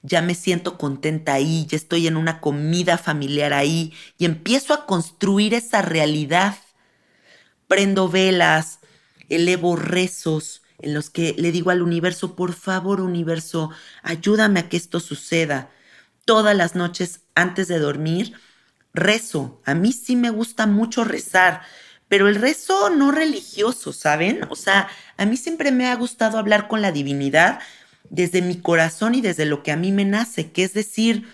[0.00, 4.86] ya me siento contenta ahí, ya estoy en una comida familiar ahí y empiezo a
[4.86, 6.56] construir esa realidad.
[7.68, 8.80] Prendo velas,
[9.28, 13.70] elevo rezos en los que le digo al universo, por favor universo,
[14.02, 15.70] ayúdame a que esto suceda.
[16.24, 18.34] Todas las noches antes de dormir,
[18.92, 19.60] rezo.
[19.64, 21.62] A mí sí me gusta mucho rezar
[22.08, 24.40] pero el rezo no religioso, ¿saben?
[24.50, 27.60] O sea, a mí siempre me ha gustado hablar con la divinidad
[28.10, 31.28] desde mi corazón y desde lo que a mí me nace, que es decir,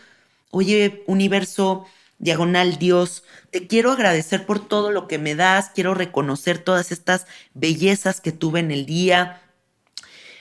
[0.51, 1.87] oye, universo,
[2.19, 7.27] diagonal Dios, te quiero agradecer por todo lo que me das, quiero reconocer todas estas
[7.55, 9.43] bellezas que tuve en el día,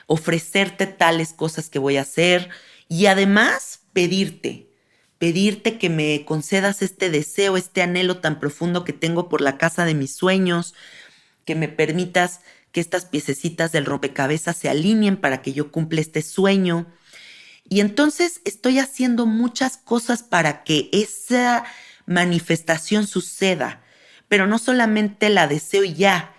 [0.08, 2.50] ofrecerte tales cosas que voy a hacer
[2.88, 4.70] y además pedirte,
[5.18, 9.86] pedirte que me concedas este deseo, este anhelo tan profundo que tengo por la casa
[9.86, 10.74] de mis sueños,
[11.46, 16.22] que me permitas que estas piececitas del rompecabezas se alineen para que yo cumpla este
[16.22, 16.88] sueño.
[17.74, 21.64] Y entonces estoy haciendo muchas cosas para que esa
[22.06, 23.82] manifestación suceda,
[24.28, 26.36] pero no solamente la deseo ya.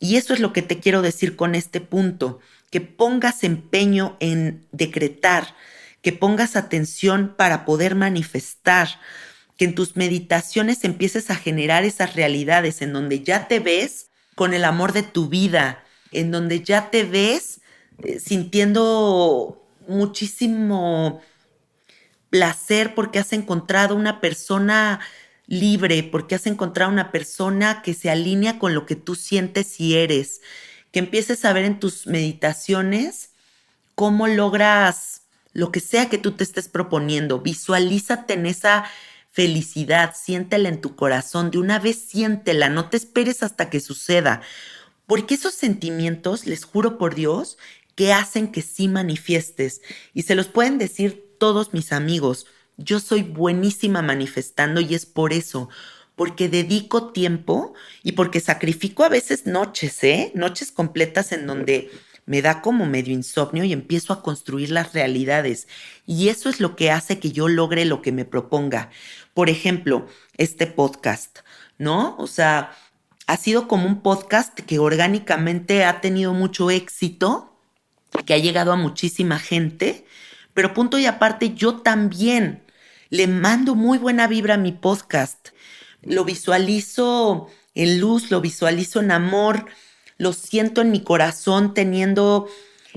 [0.00, 4.66] Y eso es lo que te quiero decir con este punto, que pongas empeño en
[4.70, 5.54] decretar,
[6.02, 9.00] que pongas atención para poder manifestar,
[9.56, 14.52] que en tus meditaciones empieces a generar esas realidades en donde ya te ves con
[14.52, 17.62] el amor de tu vida, en donde ya te ves
[18.04, 21.20] eh, sintiendo muchísimo
[22.30, 25.00] placer porque has encontrado una persona
[25.46, 29.96] libre, porque has encontrado una persona que se alinea con lo que tú sientes y
[29.96, 30.40] eres,
[30.92, 33.30] que empieces a ver en tus meditaciones
[33.94, 35.22] cómo logras
[35.52, 38.84] lo que sea que tú te estés proponiendo, visualízate en esa
[39.30, 44.42] felicidad, siéntela en tu corazón, de una vez siéntela, no te esperes hasta que suceda,
[45.06, 47.56] porque esos sentimientos, les juro por Dios,
[47.96, 49.82] que hacen que sí manifiestes.
[50.14, 55.32] Y se los pueden decir todos mis amigos, yo soy buenísima manifestando y es por
[55.32, 55.68] eso,
[56.14, 60.30] porque dedico tiempo y porque sacrifico a veces noches, ¿eh?
[60.34, 61.90] Noches completas en donde
[62.26, 65.68] me da como medio insomnio y empiezo a construir las realidades.
[66.06, 68.90] Y eso es lo que hace que yo logre lo que me proponga.
[69.32, 70.06] Por ejemplo,
[70.36, 71.38] este podcast,
[71.78, 72.16] ¿no?
[72.18, 72.76] O sea,
[73.26, 77.55] ha sido como un podcast que orgánicamente ha tenido mucho éxito,
[78.24, 80.04] que ha llegado a muchísima gente,
[80.54, 82.62] pero punto y aparte yo también
[83.10, 85.48] le mando muy buena vibra a mi podcast.
[86.02, 89.66] Lo visualizo en luz, lo visualizo en amor,
[90.18, 92.48] lo siento en mi corazón teniendo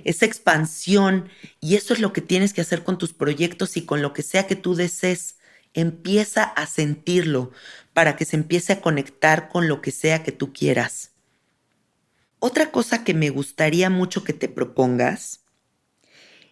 [0.05, 1.29] esa expansión
[1.59, 4.23] y eso es lo que tienes que hacer con tus proyectos y con lo que
[4.23, 5.35] sea que tú desees.
[5.73, 7.51] Empieza a sentirlo
[7.93, 11.08] para que se empiece a conectar con lo que sea que tú quieras.
[12.39, 15.41] Otra cosa que me gustaría mucho que te propongas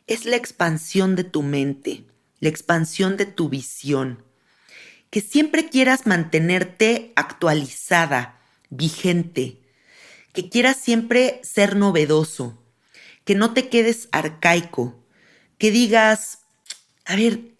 [0.05, 2.05] es la expansión de tu mente,
[2.39, 4.23] la expansión de tu visión.
[5.09, 9.61] Que siempre quieras mantenerte actualizada, vigente,
[10.33, 12.61] que quieras siempre ser novedoso,
[13.23, 15.01] que no te quedes arcaico,
[15.57, 16.39] que digas,
[17.05, 17.55] a ver,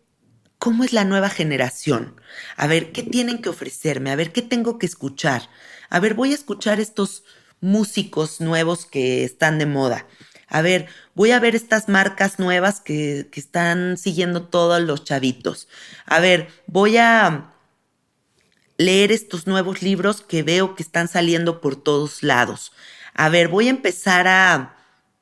[0.57, 2.19] ¿cómo es la nueva generación?
[2.57, 4.11] A ver, ¿qué tienen que ofrecerme?
[4.11, 5.49] A ver, ¿qué tengo que escuchar?
[5.89, 7.23] A ver, voy a escuchar estos
[7.61, 10.05] músicos nuevos que están de moda.
[10.47, 15.67] A ver, voy a ver estas marcas nuevas que, que están siguiendo todos los chavitos.
[16.05, 17.53] A ver, voy a
[18.77, 22.71] leer estos nuevos libros que veo que están saliendo por todos lados.
[23.13, 24.77] A ver, voy a empezar a,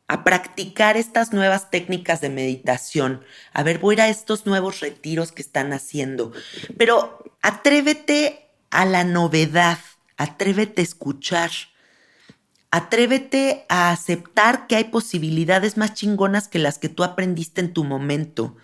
[0.07, 3.23] a practicar estas nuevas técnicas de meditación.
[3.53, 6.33] A ver, voy a ir a estos nuevos retiros que están haciendo.
[6.77, 9.79] Pero atrévete a la novedad,
[10.17, 11.51] atrévete a escuchar.
[12.75, 17.85] Atrévete a aceptar que hay posibilidades más chingonas que las que tú aprendiste en tu
[17.85, 18.57] momento,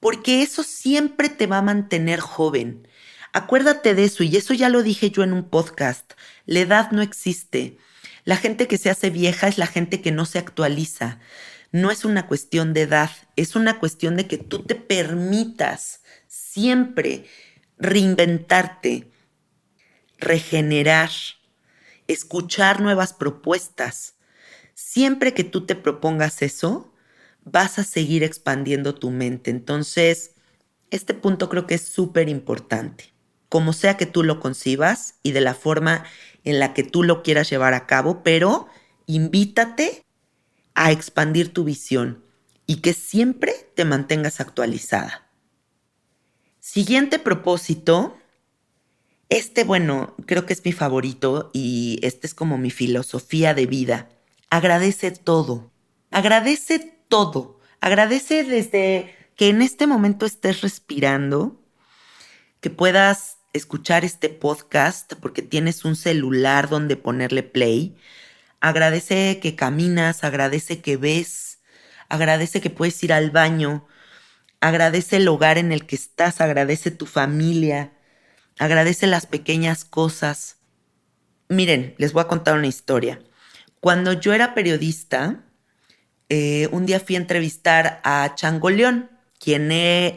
[0.00, 2.86] porque eso siempre te va a mantener joven.
[3.32, 6.12] Acuérdate de eso, y eso ya lo dije yo en un podcast.
[6.44, 7.78] La edad no existe.
[8.26, 11.18] La gente que se hace vieja es la gente que no se actualiza.
[11.72, 17.24] No es una cuestión de edad, es una cuestión de que tú te permitas siempre
[17.78, 19.10] reinventarte,
[20.18, 21.08] regenerar,
[22.08, 24.16] escuchar nuevas propuestas.
[24.74, 26.92] Siempre que tú te propongas eso,
[27.44, 29.50] vas a seguir expandiendo tu mente.
[29.50, 30.32] Entonces,
[30.90, 33.12] este punto creo que es súper importante
[33.48, 36.04] como sea que tú lo concibas y de la forma
[36.44, 38.68] en la que tú lo quieras llevar a cabo, pero
[39.06, 40.04] invítate
[40.74, 42.24] a expandir tu visión
[42.66, 45.28] y que siempre te mantengas actualizada.
[46.60, 48.17] Siguiente propósito.
[49.28, 54.08] Este, bueno, creo que es mi favorito y este es como mi filosofía de vida.
[54.50, 55.70] Agradece todo.
[56.10, 57.60] Agradece todo.
[57.80, 61.60] Agradece desde que en este momento estés respirando,
[62.60, 67.96] que puedas escuchar este podcast porque tienes un celular donde ponerle play.
[68.60, 71.60] Agradece que caminas, agradece que ves,
[72.08, 73.86] agradece que puedes ir al baño,
[74.60, 77.92] agradece el hogar en el que estás, agradece tu familia,
[78.58, 80.56] agradece las pequeñas cosas.
[81.48, 83.20] Miren, les voy a contar una historia.
[83.80, 85.44] Cuando yo era periodista,
[86.28, 89.68] eh, un día fui a entrevistar a Changoleón quien,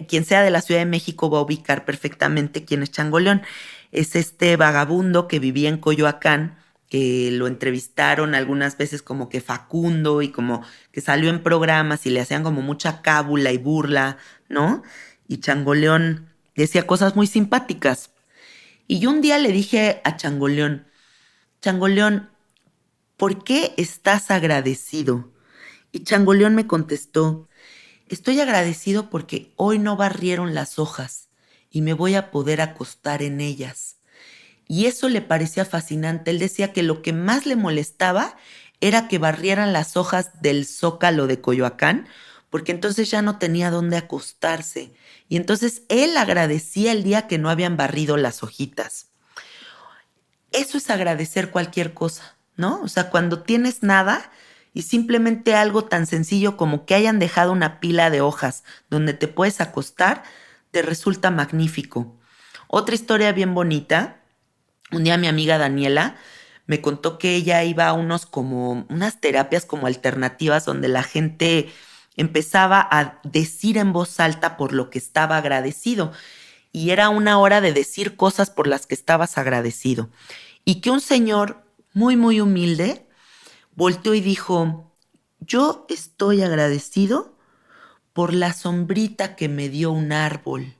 [0.07, 3.43] quien sea de la Ciudad de México va a ubicar perfectamente quién es Changoleón.
[3.91, 6.57] Es este vagabundo que vivía en Coyoacán,
[6.89, 12.09] que lo entrevistaron algunas veces como que Facundo y como que salió en programas y
[12.09, 14.17] le hacían como mucha cábula y burla,
[14.49, 14.83] ¿no?
[15.27, 18.10] Y Changoleón decía cosas muy simpáticas.
[18.87, 20.87] Y yo un día le dije a Changoleón,
[21.61, 22.29] Changoleón,
[23.17, 25.31] ¿por qué estás agradecido?
[25.91, 27.47] Y Changoleón me contestó,
[28.11, 31.29] Estoy agradecido porque hoy no barrieron las hojas
[31.69, 33.95] y me voy a poder acostar en ellas.
[34.67, 36.31] Y eso le parecía fascinante.
[36.31, 38.35] Él decía que lo que más le molestaba
[38.81, 42.05] era que barrieran las hojas del zócalo de Coyoacán,
[42.49, 44.91] porque entonces ya no tenía dónde acostarse.
[45.31, 49.11] Y entonces él agradecía el día que no habían barrido las hojitas.
[50.51, 52.81] Eso es agradecer cualquier cosa, ¿no?
[52.81, 54.29] O sea, cuando tienes nada,
[54.73, 59.29] y simplemente algo tan sencillo como que hayan dejado una pila de hojas donde te
[59.29, 60.23] puedes acostar,
[60.71, 62.13] te resulta magnífico.
[62.67, 64.19] Otra historia bien bonita,
[64.91, 66.17] un día mi amiga Daniela
[66.65, 71.71] me contó que ella iba a unos como unas terapias como alternativas donde la gente
[72.15, 76.11] empezaba a decir en voz alta por lo que estaba agradecido
[76.71, 80.09] y era una hora de decir cosas por las que estabas agradecido
[80.65, 83.07] y que un señor muy muy humilde
[83.75, 84.91] volteó y dijo,
[85.39, 87.37] yo estoy agradecido
[88.13, 90.75] por la sombrita que me dio un árbol.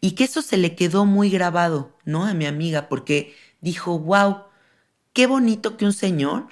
[0.00, 2.26] Y que eso se le quedó muy grabado, ¿no?
[2.26, 4.44] A mi amiga, porque dijo, wow,
[5.12, 6.48] qué bonito que un señor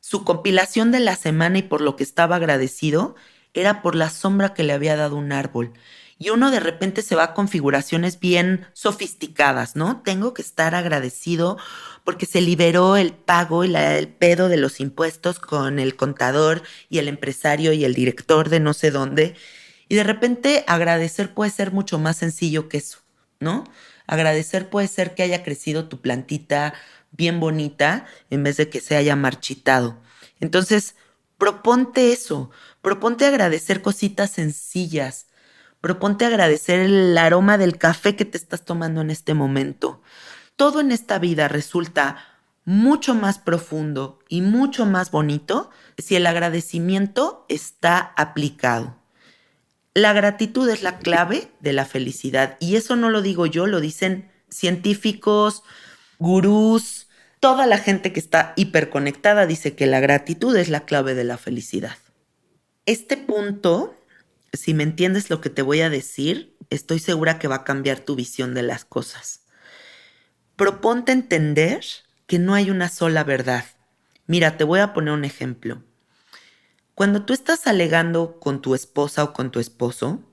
[0.00, 3.16] su compilación de la semana y por lo que estaba agradecido
[3.54, 5.72] era por la sombra que le había dado un árbol.
[6.18, 10.02] Y uno de repente se va a configuraciones bien sofisticadas, ¿no?
[10.02, 11.58] Tengo que estar agradecido
[12.02, 16.98] porque se liberó el pago y el pedo de los impuestos con el contador y
[16.98, 19.36] el empresario y el director de no sé dónde.
[19.88, 22.98] Y de repente agradecer puede ser mucho más sencillo que eso,
[23.38, 23.64] ¿no?
[24.08, 26.74] Agradecer puede ser que haya crecido tu plantita
[27.12, 29.98] bien bonita en vez de que se haya marchitado.
[30.40, 30.96] Entonces,
[31.38, 32.50] proponte eso,
[32.88, 35.26] proponte agradecer cositas sencillas,
[35.82, 40.00] proponte agradecer el aroma del café que te estás tomando en este momento.
[40.56, 42.16] Todo en esta vida resulta
[42.64, 45.68] mucho más profundo y mucho más bonito
[45.98, 48.96] si el agradecimiento está aplicado.
[49.92, 53.80] La gratitud es la clave de la felicidad y eso no lo digo yo, lo
[53.80, 55.62] dicen científicos,
[56.18, 57.04] gurús,
[57.40, 61.38] Toda la gente que está hiperconectada dice que la gratitud es la clave de la
[61.38, 61.96] felicidad.
[62.88, 63.94] Este punto,
[64.54, 68.00] si me entiendes lo que te voy a decir, estoy segura que va a cambiar
[68.00, 69.42] tu visión de las cosas.
[70.56, 71.84] Proponte entender
[72.26, 73.66] que no hay una sola verdad.
[74.26, 75.84] Mira, te voy a poner un ejemplo.
[76.94, 80.24] Cuando tú estás alegando con tu esposa o con tu esposo,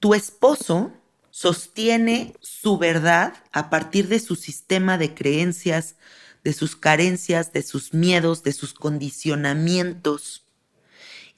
[0.00, 0.92] tu esposo
[1.30, 5.94] sostiene su verdad a partir de su sistema de creencias,
[6.42, 10.49] de sus carencias, de sus miedos, de sus condicionamientos.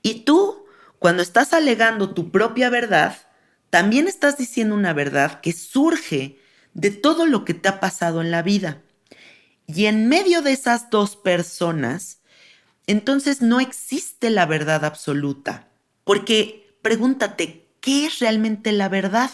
[0.02, 0.66] Y tú,
[0.98, 3.16] cuando estás alegando tu propia verdad,
[3.70, 6.38] también estás diciendo una verdad que surge
[6.74, 8.82] de todo lo que te ha pasado en la vida.
[9.66, 12.20] Y en medio de esas dos personas,
[12.86, 15.68] entonces no existe la verdad absoluta.
[16.04, 19.30] Porque pregúntate, ¿qué es realmente la verdad?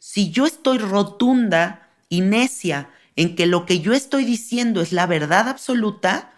[0.00, 5.06] si yo estoy rotunda y necia en que lo que yo estoy diciendo es la
[5.06, 6.32] verdad absoluta,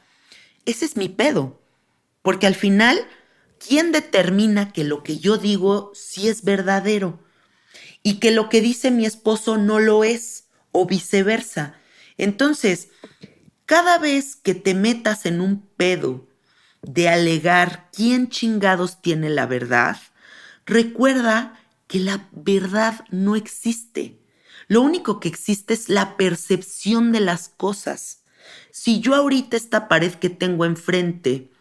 [0.67, 1.61] ese es mi pedo.
[2.21, 2.99] Porque al final,
[3.67, 7.21] ¿quién determina que lo que yo digo sí es verdadero?
[8.03, 11.77] Y que lo que dice mi esposo no lo es, o viceversa.
[12.17, 12.89] Entonces,
[13.67, 16.29] cada vez que te metas en un pedo
[16.83, 19.99] de alegar quién chingados tiene la verdad,
[20.67, 24.19] recuerda que la verdad no existe.
[24.67, 28.23] Lo único que existe es la percepción de las cosas.
[28.71, 31.52] Si yo ahorita esta pared que tengo enfrente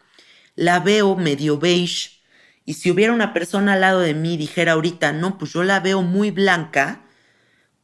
[0.61, 2.21] la veo medio beige
[2.65, 5.79] y si hubiera una persona al lado de mí dijera ahorita, no, pues yo la
[5.79, 7.01] veo muy blanca,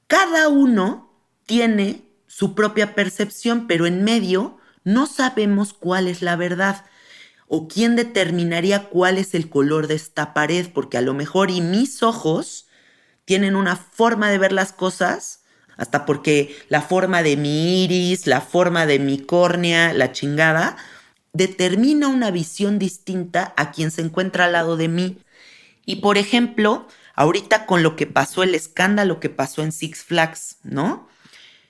[0.06, 1.12] cada uno
[1.48, 6.86] tiene su propia percepción, pero en medio no sabemos cuál es la verdad
[7.48, 11.62] o quién determinaría cuál es el color de esta pared, porque a lo mejor y
[11.62, 12.68] mis ojos
[13.26, 15.42] tienen una forma de ver las cosas,
[15.78, 20.78] hasta porque la forma de mi iris, la forma de mi córnea, la chingada,
[21.38, 25.20] determina una visión distinta a quien se encuentra al lado de mí.
[25.86, 30.58] Y por ejemplo, ahorita con lo que pasó, el escándalo que pasó en Six Flags,
[30.64, 31.08] ¿no?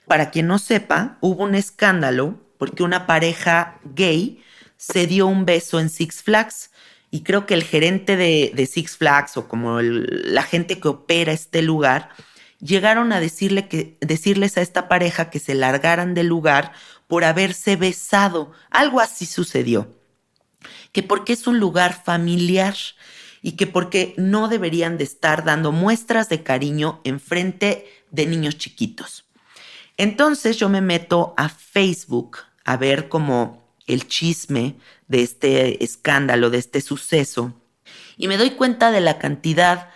[0.07, 4.41] Para quien no sepa, hubo un escándalo porque una pareja gay
[4.78, 6.72] se dio un beso en Six Flags.
[7.11, 11.61] Y creo que el gerente de, Six Flags o como la gente que opera este
[11.61, 12.09] lugar,
[12.59, 16.72] llegaron a decirle que, decirles a esta pareja que se largaran del lugar
[17.08, 18.51] por haberse besado.
[18.70, 19.95] Algo así sucedió.
[20.91, 22.76] Que porque es un lugar familiar
[23.41, 28.58] y que porque no deberían de estar dando muestras de cariño en frente de niños
[28.58, 29.26] chiquitos.
[29.95, 34.76] Entonces yo me meto a Facebook a ver cómo el chisme
[35.08, 37.53] de este escándalo, de este suceso,
[38.18, 39.89] y me doy cuenta de la cantidad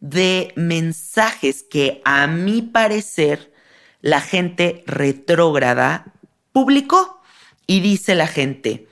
[0.00, 3.52] de mensajes que a mi parecer
[4.00, 6.12] la gente retrógrada
[6.52, 7.20] publicó.
[7.66, 8.88] Y dice la gente,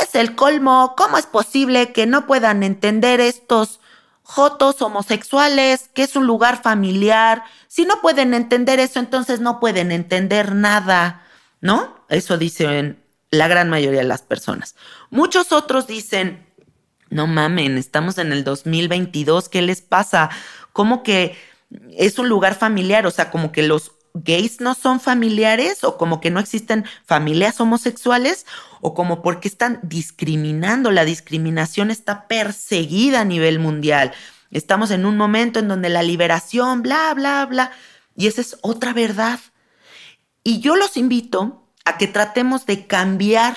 [0.00, 3.80] es el colmo, ¿cómo es posible que no puedan entender estos
[4.22, 7.42] jotos homosexuales, que es un lugar familiar?
[7.68, 11.22] Si no pueden entender eso, entonces no pueden entender nada.
[11.62, 12.04] ¿no?
[12.10, 14.74] Eso dicen la gran mayoría de las personas.
[15.08, 16.44] Muchos otros dicen,
[17.08, 20.28] no mamen, estamos en el 2022, ¿qué les pasa?
[20.74, 21.38] ¿Cómo que
[21.96, 23.06] es un lugar familiar?
[23.06, 27.60] O sea, como que los gays no son familiares o como que no existen familias
[27.60, 28.46] homosexuales
[28.80, 30.90] o como porque están discriminando.
[30.90, 34.12] La discriminación está perseguida a nivel mundial.
[34.50, 37.72] Estamos en un momento en donde la liberación, bla, bla, bla.
[38.16, 39.40] Y esa es otra verdad.
[40.44, 43.56] Y yo los invito a que tratemos de cambiar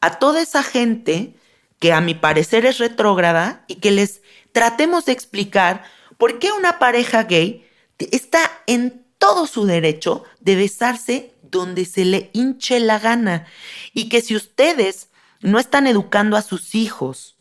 [0.00, 1.36] a toda esa gente
[1.78, 4.22] que a mi parecer es retrógrada y que les
[4.52, 5.84] tratemos de explicar
[6.18, 7.66] por qué una pareja gay
[7.98, 13.46] está en todo su derecho de besarse donde se le hinche la gana.
[13.92, 15.10] Y que si ustedes
[15.42, 17.36] no están educando a sus hijos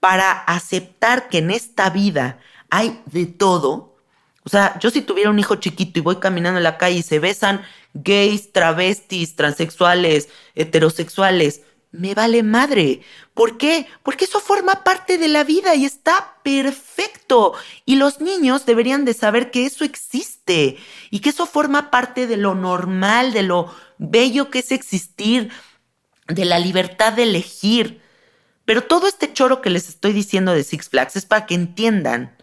[0.00, 3.96] para aceptar que en esta vida hay de todo,
[4.42, 7.02] o sea, yo si tuviera un hijo chiquito y voy caminando en la calle y
[7.02, 7.62] se besan
[7.94, 13.00] gays, travestis, transexuales, heterosexuales, me vale madre.
[13.36, 13.86] ¿Por qué?
[14.02, 17.52] Porque eso forma parte de la vida y está perfecto.
[17.84, 20.78] Y los niños deberían de saber que eso existe
[21.10, 25.50] y que eso forma parte de lo normal, de lo bello que es existir,
[26.28, 28.00] de la libertad de elegir.
[28.64, 32.38] Pero todo este choro que les estoy diciendo de Six Flags es para que entiendan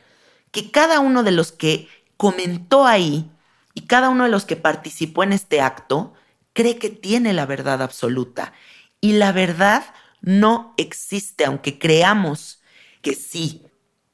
[0.51, 1.87] que cada uno de los que
[2.17, 3.31] comentó ahí
[3.73, 6.13] y cada uno de los que participó en este acto
[6.53, 8.53] cree que tiene la verdad absoluta.
[9.01, 9.83] Y la verdad
[10.23, 12.63] no existe, aunque creamos
[13.03, 13.61] que sí.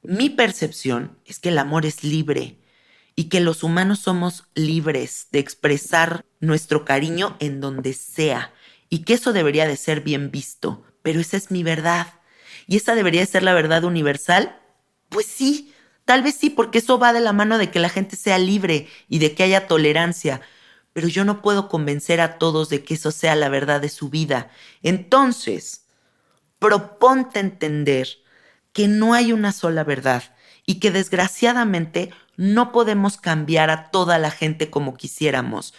[0.02, 2.58] Mi percepción es que el amor es libre
[3.16, 8.52] y que los humanos somos libres de expresar nuestro cariño en donde sea
[8.90, 10.84] y que eso debería de ser bien visto.
[11.00, 12.08] Pero esa es mi verdad.
[12.66, 14.60] ¿Y esa debería de ser la verdad universal?
[15.08, 15.72] Pues sí,
[16.10, 18.88] Tal vez sí, porque eso va de la mano de que la gente sea libre
[19.08, 20.40] y de que haya tolerancia,
[20.92, 24.10] pero yo no puedo convencer a todos de que eso sea la verdad de su
[24.10, 24.50] vida.
[24.82, 25.79] Entonces,
[26.60, 28.06] proponte entender
[28.72, 30.22] que no hay una sola verdad
[30.64, 35.74] y que desgraciadamente no podemos cambiar a toda la gente como quisiéramos,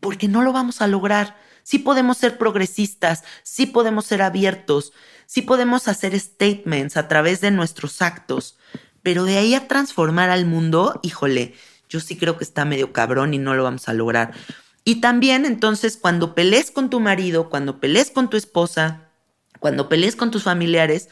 [0.00, 1.36] porque no lo vamos a lograr.
[1.62, 4.94] Sí podemos ser progresistas, sí podemos ser abiertos,
[5.26, 8.56] sí podemos hacer statements a través de nuestros actos,
[9.02, 11.54] pero de ahí a transformar al mundo, híjole,
[11.88, 14.32] yo sí creo que está medio cabrón y no lo vamos a lograr.
[14.84, 19.07] Y también entonces cuando pelees con tu marido, cuando pelees con tu esposa,
[19.58, 21.08] cuando pelees con tus familiares,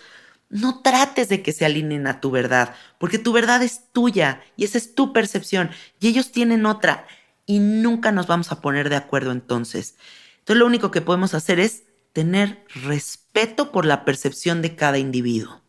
[0.48, 4.64] no trates de que se alineen a tu verdad, porque tu verdad es tuya y
[4.64, 5.70] esa es tu percepción
[6.00, 7.06] y ellos tienen otra
[7.46, 9.96] y nunca nos vamos a poner de acuerdo entonces.
[10.38, 15.62] Entonces lo único que podemos hacer es tener respeto por la percepción de cada individuo.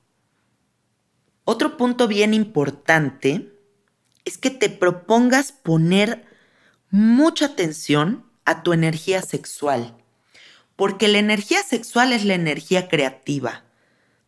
[1.44, 3.54] Otro punto bien importante
[4.26, 6.26] es que te propongas poner
[6.90, 9.96] mucha atención a tu energía sexual,
[10.78, 13.66] porque la energía sexual es la energía creativa.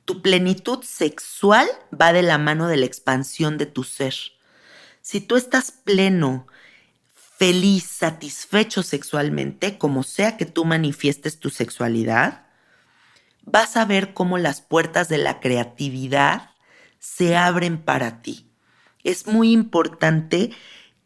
[0.03, 4.15] Tu plenitud sexual va de la mano de la expansión de tu ser.
[5.01, 6.47] Si tú estás pleno,
[7.37, 12.47] feliz, satisfecho sexualmente, como sea que tú manifiestes tu sexualidad,
[13.43, 16.49] vas a ver cómo las puertas de la creatividad
[16.97, 18.51] se abren para ti.
[19.03, 20.49] Es muy importante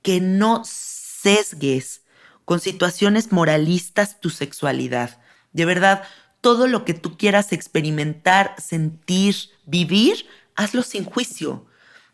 [0.01, 2.03] que no sesgues
[2.45, 5.19] con situaciones moralistas tu sexualidad.
[5.53, 6.03] De verdad,
[6.41, 9.35] todo lo que tú quieras experimentar, sentir,
[9.65, 10.25] vivir,
[10.55, 11.65] hazlo sin juicio.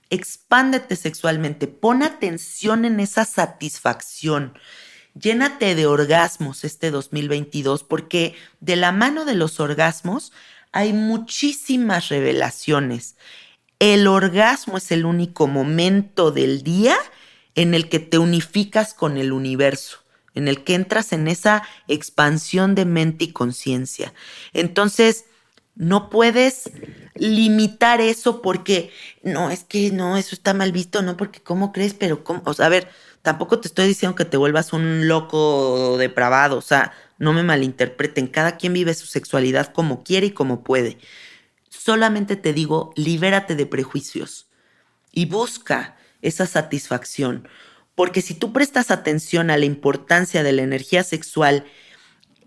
[0.10, 4.58] Expándete sexualmente, pon atención en esa satisfacción.
[5.20, 10.32] Llénate de orgasmos este 2022 porque de la mano de los orgasmos
[10.72, 13.16] hay muchísimas revelaciones.
[13.80, 16.96] El orgasmo es el único momento del día
[17.56, 20.00] en el que te unificas con el universo,
[20.36, 24.14] en el que entras en esa expansión de mente y conciencia.
[24.54, 25.26] Entonces,
[25.76, 26.72] no puedes
[27.16, 28.92] limitar eso porque,
[29.24, 31.94] no, es que no, eso está mal visto, no, porque ¿cómo crees?
[31.94, 32.44] Pero, ¿cómo?
[32.58, 32.90] A ver,
[33.22, 38.28] tampoco te estoy diciendo que te vuelvas un loco depravado, o sea, no me malinterpreten,
[38.28, 40.98] cada quien vive su sexualidad como quiere y como puede.
[41.70, 44.48] Solamente te digo, libérate de prejuicios
[45.12, 47.48] y busca esa satisfacción.
[48.00, 51.66] Porque si tú prestas atención a la importancia de la energía sexual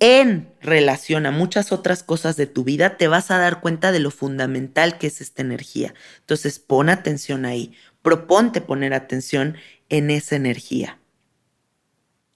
[0.01, 3.99] en relación a muchas otras cosas de tu vida, te vas a dar cuenta de
[3.99, 5.93] lo fundamental que es esta energía.
[6.21, 9.59] Entonces, pon atención ahí, proponte poner atención
[9.91, 10.99] en esa energía.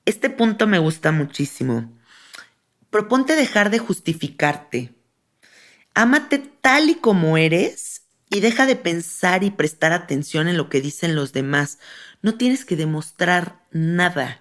[0.05, 1.91] Este punto me gusta muchísimo.
[2.91, 4.93] Proponte dejar de justificarte,
[5.95, 7.95] Ámate tal y como eres
[8.31, 11.79] y deja de pensar y prestar atención en lo que dicen los demás.
[12.22, 14.41] No tienes que demostrar nada.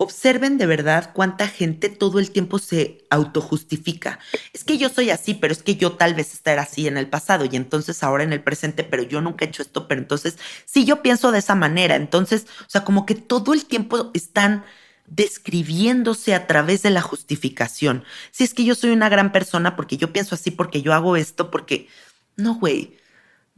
[0.00, 4.20] Observen de verdad cuánta gente todo el tiempo se autojustifica.
[4.52, 7.08] Es que yo soy así, pero es que yo tal vez estar así en el
[7.08, 10.38] pasado y entonces ahora en el presente, pero yo nunca he hecho esto, pero entonces
[10.66, 11.96] sí yo pienso de esa manera.
[11.96, 14.64] Entonces, o sea, como que todo el tiempo están
[15.06, 18.04] describiéndose a través de la justificación.
[18.30, 21.16] Si es que yo soy una gran persona porque yo pienso así, porque yo hago
[21.16, 21.88] esto, porque...
[22.36, 22.97] No, güey,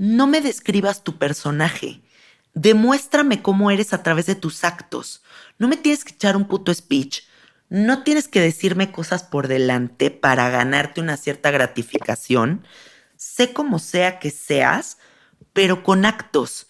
[0.01, 2.01] no me describas tu personaje.
[2.55, 5.23] Demuéstrame cómo eres a través de tus actos.
[5.59, 7.25] No me tienes que echar un puto speech.
[7.69, 12.67] No tienes que decirme cosas por delante para ganarte una cierta gratificación.
[13.17, 14.97] Sé como sea que seas,
[15.53, 16.69] pero con actos.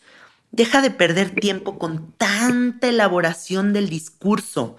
[0.51, 4.77] Deja de perder tiempo con tanta elaboración del discurso,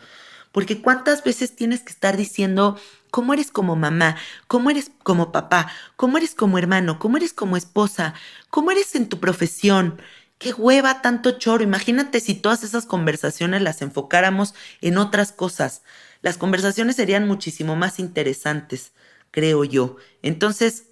[0.52, 2.78] Porque cuántas veces tienes que estar diciendo
[3.12, 4.16] cómo eres como mamá,
[4.48, 8.16] cómo eres como papá, cómo eres como hermano, cómo eres como esposa,
[8.50, 10.02] cómo eres en tu profesión.
[10.40, 11.64] Qué hueva tanto choro.
[11.64, 15.84] Imagínate si todas esas conversaciones las enfocáramos en otras cosas.
[16.24, 18.94] Las conversaciones serían muchísimo más interesantes,
[19.30, 19.98] creo yo.
[20.24, 20.86] Entonces,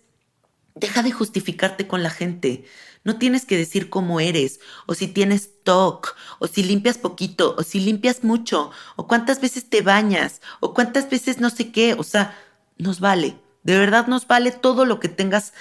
[0.76, 2.65] deja de justificarte con la gente.
[3.04, 7.64] No tienes que decir cómo eres, o si tienes TOC, o si limpias poquito, o
[7.64, 11.93] si limpias mucho, o cuántas veces te bañas, o cuántas veces no sé qué.
[11.93, 12.38] O sea,
[12.78, 13.38] nos vale.
[13.64, 15.54] De verdad nos vale todo lo que tengas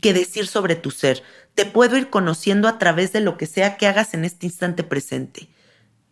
[0.00, 1.22] que decir sobre tu ser.
[1.54, 4.84] Te puedo ir conociendo a través de lo que sea que hagas en este instante
[4.84, 5.48] presente.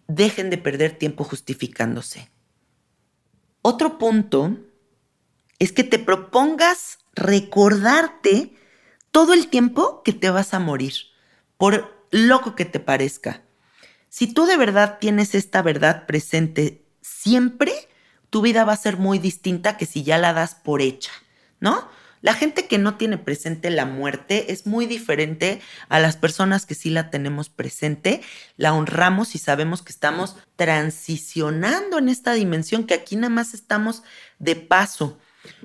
[0.06, 2.30] Dejen de perder tiempo justificándose.
[3.62, 4.56] Otro punto
[5.58, 8.57] es que te propongas recordarte
[9.18, 10.92] todo el tiempo que te vas a morir,
[11.56, 13.42] por loco que te parezca.
[14.08, 17.72] Si tú de verdad tienes esta verdad presente siempre,
[18.30, 21.10] tu vida va a ser muy distinta que si ya la das por hecha,
[21.58, 21.88] ¿no?
[22.20, 26.76] La gente que no tiene presente la muerte es muy diferente a las personas que
[26.76, 28.22] sí la tenemos presente,
[28.56, 34.04] la honramos y sabemos que estamos transicionando en esta dimensión, que aquí nada más estamos
[34.38, 35.18] de paso.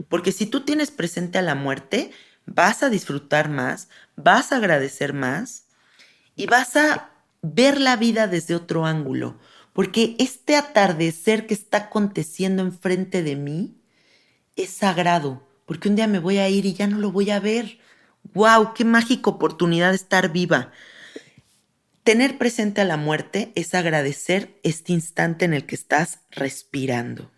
[0.10, 2.10] Porque si tú tienes presente a la muerte,
[2.46, 5.66] vas a disfrutar más, vas a agradecer más
[6.36, 9.38] y vas a ver la vida desde otro ángulo.
[9.74, 13.76] Porque este atardecer que está aconteciendo enfrente de mí
[14.56, 17.40] es sagrado, porque un día me voy a ir y ya no lo voy a
[17.40, 17.80] ver.
[18.34, 18.74] ¡Wow!
[18.76, 20.72] ¡Qué mágica oportunidad de estar viva!
[22.04, 27.32] Tener presente a la muerte es agradecer este instante en el que estás respirando.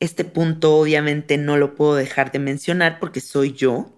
[0.00, 3.97] Este punto obviamente no lo puedo dejar de mencionar porque soy yo.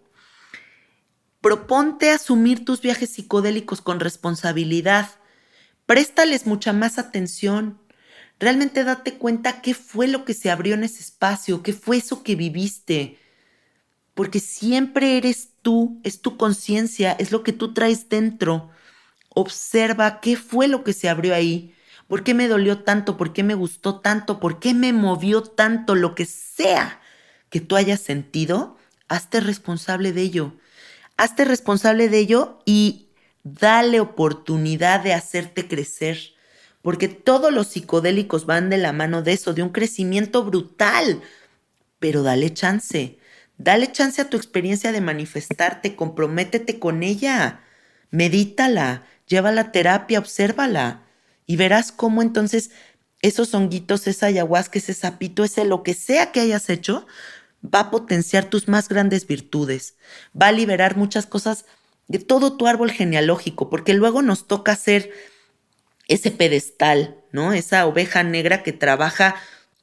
[1.41, 5.11] Proponte asumir tus viajes psicodélicos con responsabilidad.
[5.87, 7.81] Préstales mucha más atención.
[8.39, 12.23] Realmente date cuenta qué fue lo que se abrió en ese espacio, qué fue eso
[12.23, 13.19] que viviste.
[14.15, 18.71] Porque siempre eres tú, es tu conciencia, es lo que tú traes dentro.
[19.35, 21.75] Observa qué fue lo que se abrió ahí
[22.11, 23.17] ¿Por qué me dolió tanto?
[23.17, 24.41] ¿Por qué me gustó tanto?
[24.41, 25.95] ¿Por qué me movió tanto?
[25.95, 27.01] Lo que sea
[27.51, 28.77] que tú hayas sentido,
[29.07, 30.55] hazte responsable de ello.
[31.21, 33.11] Hazte responsable de ello y
[33.43, 36.17] dale oportunidad de hacerte crecer.
[36.81, 41.21] Porque todos los psicodélicos van de la mano de eso, de un crecimiento brutal.
[41.99, 43.19] Pero dale chance.
[43.59, 47.61] Dale chance a tu experiencia de manifestarte, comprométete con ella.
[48.11, 51.03] Medítala, lleva la terapia, obsérvala
[51.45, 52.71] y verás cómo entonces
[53.21, 57.07] esos honguitos, esa ayahuasca, ese sapito, ese lo que sea que hayas hecho,
[57.63, 59.97] va a potenciar tus más grandes virtudes,
[60.41, 61.67] va a liberar muchas cosas
[62.09, 65.13] de todo tu árbol genealógico, porque luego nos toca hacer
[66.09, 67.53] ese pedestal, ¿no?
[67.53, 69.37] Esa oveja negra que trabaja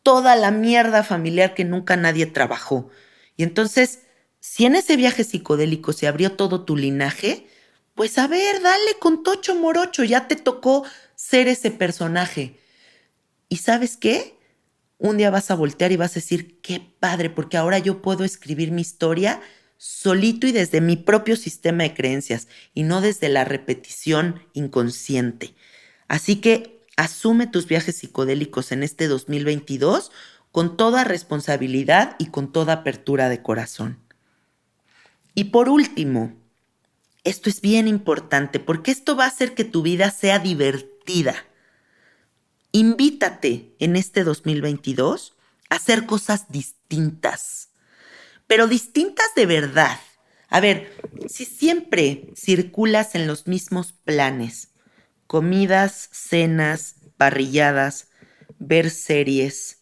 [0.03, 2.89] toda la mierda familiar que nunca nadie trabajó.
[3.37, 3.99] Y entonces,
[4.39, 7.47] si en ese viaje psicodélico se abrió todo tu linaje,
[7.95, 12.59] pues a ver, dale con tocho morocho, ya te tocó ser ese personaje.
[13.49, 14.36] ¿Y sabes qué?
[14.99, 18.23] Un día vas a voltear y vas a decir, qué padre, porque ahora yo puedo
[18.23, 19.41] escribir mi historia
[19.77, 25.53] solito y desde mi propio sistema de creencias y no desde la repetición inconsciente.
[26.07, 30.11] Así que asume tus viajes psicodélicos en este 2022
[30.51, 33.99] con toda responsabilidad y con toda apertura de corazón.
[35.35, 36.33] Y por último,
[37.23, 41.35] esto es bien importante porque esto va a hacer que tu vida sea divertida
[42.77, 45.35] Invítate en este 2022
[45.67, 47.69] a hacer cosas distintas,
[48.45, 49.99] pero distintas de verdad.
[50.47, 50.95] A ver,
[51.27, 54.75] si siempre circulas en los mismos planes,
[55.25, 58.09] comidas, cenas, parrilladas,
[58.59, 59.81] ver series,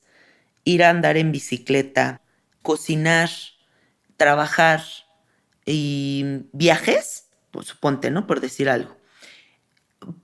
[0.64, 2.22] ir a andar en bicicleta,
[2.62, 3.30] cocinar,
[4.16, 4.82] trabajar
[5.66, 8.26] y viajes, pues suponte, ¿no?
[8.26, 8.96] Por decir algo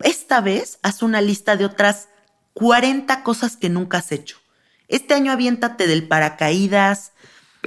[0.04, 2.10] esta vez haz una lista de otras
[2.54, 4.38] 40 cosas que nunca has hecho.
[4.88, 7.14] Este año aviéntate del paracaídas,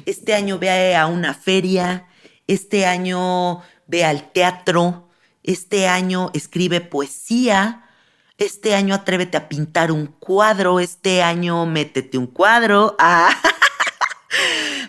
[0.07, 2.07] este año ve a una feria,
[2.47, 5.09] este año ve al teatro,
[5.43, 7.89] este año escribe poesía,
[8.37, 13.30] este año atrévete a pintar un cuadro, este año métete un cuadro, ah,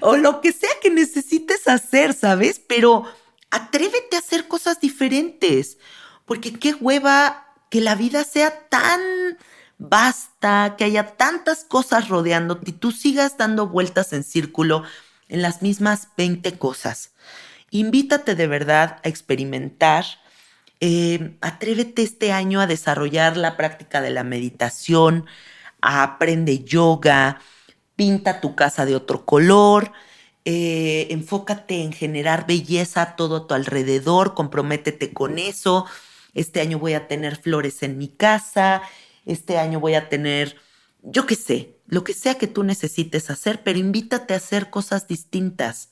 [0.02, 2.60] o lo que sea que necesites hacer, ¿sabes?
[2.60, 3.06] Pero
[3.52, 5.78] atrévete a hacer cosas diferentes
[6.26, 9.00] porque qué hueva que la vida sea tan
[9.78, 14.84] vasta, que haya tantas cosas rodeándote y tú sigas dando vueltas en círculo
[15.30, 17.12] en las mismas 20 cosas.
[17.72, 20.06] Invítate de verdad a experimentar.
[20.80, 25.26] Eh, atrévete este año a desarrollar la práctica de la meditación,
[25.82, 27.40] aprende yoga,
[27.96, 29.92] pinta tu casa de otro color,
[30.44, 35.86] eh, enfócate en generar belleza a todo a tu alrededor, comprométete con eso.
[36.34, 38.82] Este año voy a tener flores en mi casa,
[39.26, 40.58] este año voy a tener,
[41.02, 45.08] yo qué sé, lo que sea que tú necesites hacer, pero invítate a hacer cosas
[45.08, 45.90] distintas.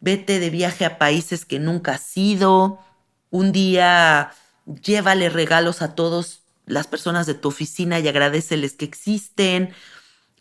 [0.00, 2.80] Vete de viaje a países que nunca has ido.
[3.30, 4.32] Un día
[4.82, 9.72] llévale regalos a todas las personas de tu oficina y agradeceles que existen.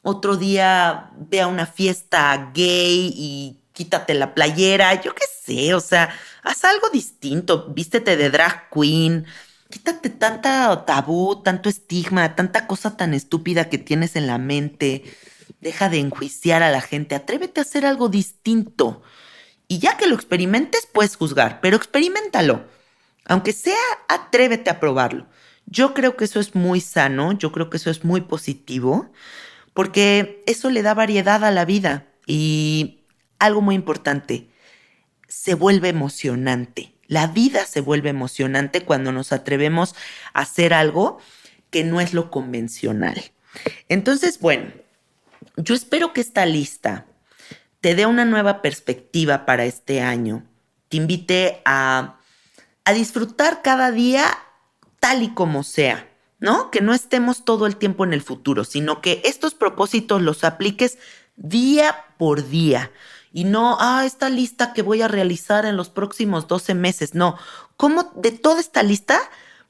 [0.01, 5.79] Otro día ve a una fiesta gay y quítate la playera, yo qué sé, o
[5.79, 6.09] sea,
[6.43, 9.25] haz algo distinto, vístete de drag queen,
[9.75, 15.03] quítate tanta tabú, tanto estigma, tanta cosa tan estúpida que tienes en la mente,
[15.59, 19.01] deja de enjuiciar a la gente, atrévete a hacer algo distinto.
[19.67, 22.63] Y ya que lo experimentes, puedes juzgar, pero experimentalo.
[23.25, 23.75] Aunque sea,
[24.07, 25.27] atrévete a probarlo.
[25.65, 29.11] Yo creo que eso es muy sano, yo creo que eso es muy positivo,
[29.73, 33.01] porque eso le da variedad a la vida y
[33.39, 34.47] algo muy importante,
[35.27, 36.94] se vuelve emocionante.
[37.07, 39.95] La vida se vuelve emocionante cuando nos atrevemos
[40.33, 41.19] a hacer algo
[41.69, 43.31] que no es lo convencional.
[43.89, 44.71] Entonces, bueno,
[45.57, 47.05] yo espero que esta lista
[47.81, 50.43] te dé una nueva perspectiva para este año,
[50.89, 52.19] te invite a
[52.85, 54.25] a disfrutar cada día
[54.99, 56.07] tal y como sea,
[56.39, 56.69] ¿no?
[56.69, 60.99] Que no estemos todo el tiempo en el futuro, sino que estos propósitos los apliques
[61.35, 62.91] día por día.
[63.35, 67.15] Y no, ah, esta lista que voy a realizar en los próximos 12 meses.
[67.15, 67.37] No,
[67.75, 69.19] ¿cómo de toda esta lista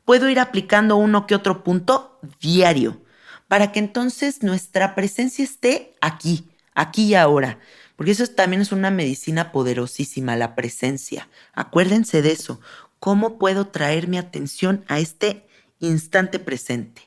[0.05, 3.01] puedo ir aplicando uno que otro punto diario?
[3.47, 7.57] Para que entonces nuestra presencia esté aquí, aquí y ahora.
[7.95, 11.27] Porque eso también es una medicina poderosísima, la presencia.
[11.53, 12.61] Acuérdense de eso
[12.99, 15.47] cómo puedo traer mi atención a este
[15.79, 17.01] instante presente.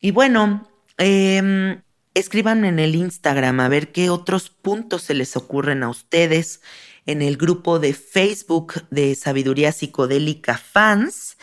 [0.00, 1.80] Y bueno, eh,
[2.14, 6.60] escriban en el Instagram a ver qué otros puntos se les ocurren a ustedes
[7.06, 11.36] en el grupo de Facebook de Sabiduría Psicodélica Fans.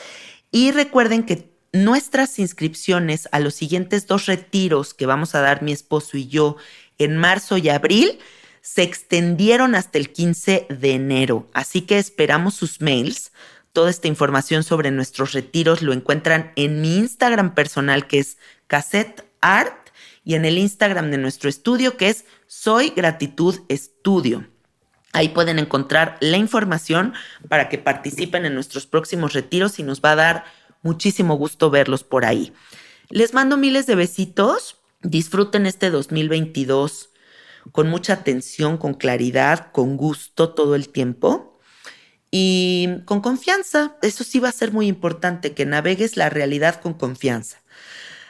[0.49, 5.71] Y recuerden que nuestras inscripciones a los siguientes dos retiros que vamos a dar mi
[5.71, 6.57] esposo y yo
[6.97, 8.19] en marzo y abril
[8.61, 13.31] se extendieron hasta el 15 de enero, así que esperamos sus mails.
[13.73, 19.23] Toda esta información sobre nuestros retiros lo encuentran en mi Instagram personal que es Cassette
[19.39, 19.80] Art
[20.23, 24.47] y en el Instagram de nuestro estudio que es Soy Gratitud Estudio.
[25.13, 27.13] Ahí pueden encontrar la información
[27.49, 30.45] para que participen en nuestros próximos retiros y nos va a dar
[30.83, 32.53] muchísimo gusto verlos por ahí.
[33.09, 34.77] Les mando miles de besitos.
[35.01, 37.09] Disfruten este 2022
[37.71, 41.59] con mucha atención, con claridad, con gusto todo el tiempo
[42.29, 43.97] y con confianza.
[44.01, 47.61] Eso sí va a ser muy importante, que navegues la realidad con confianza.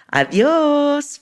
[0.08, 1.22] Adiós.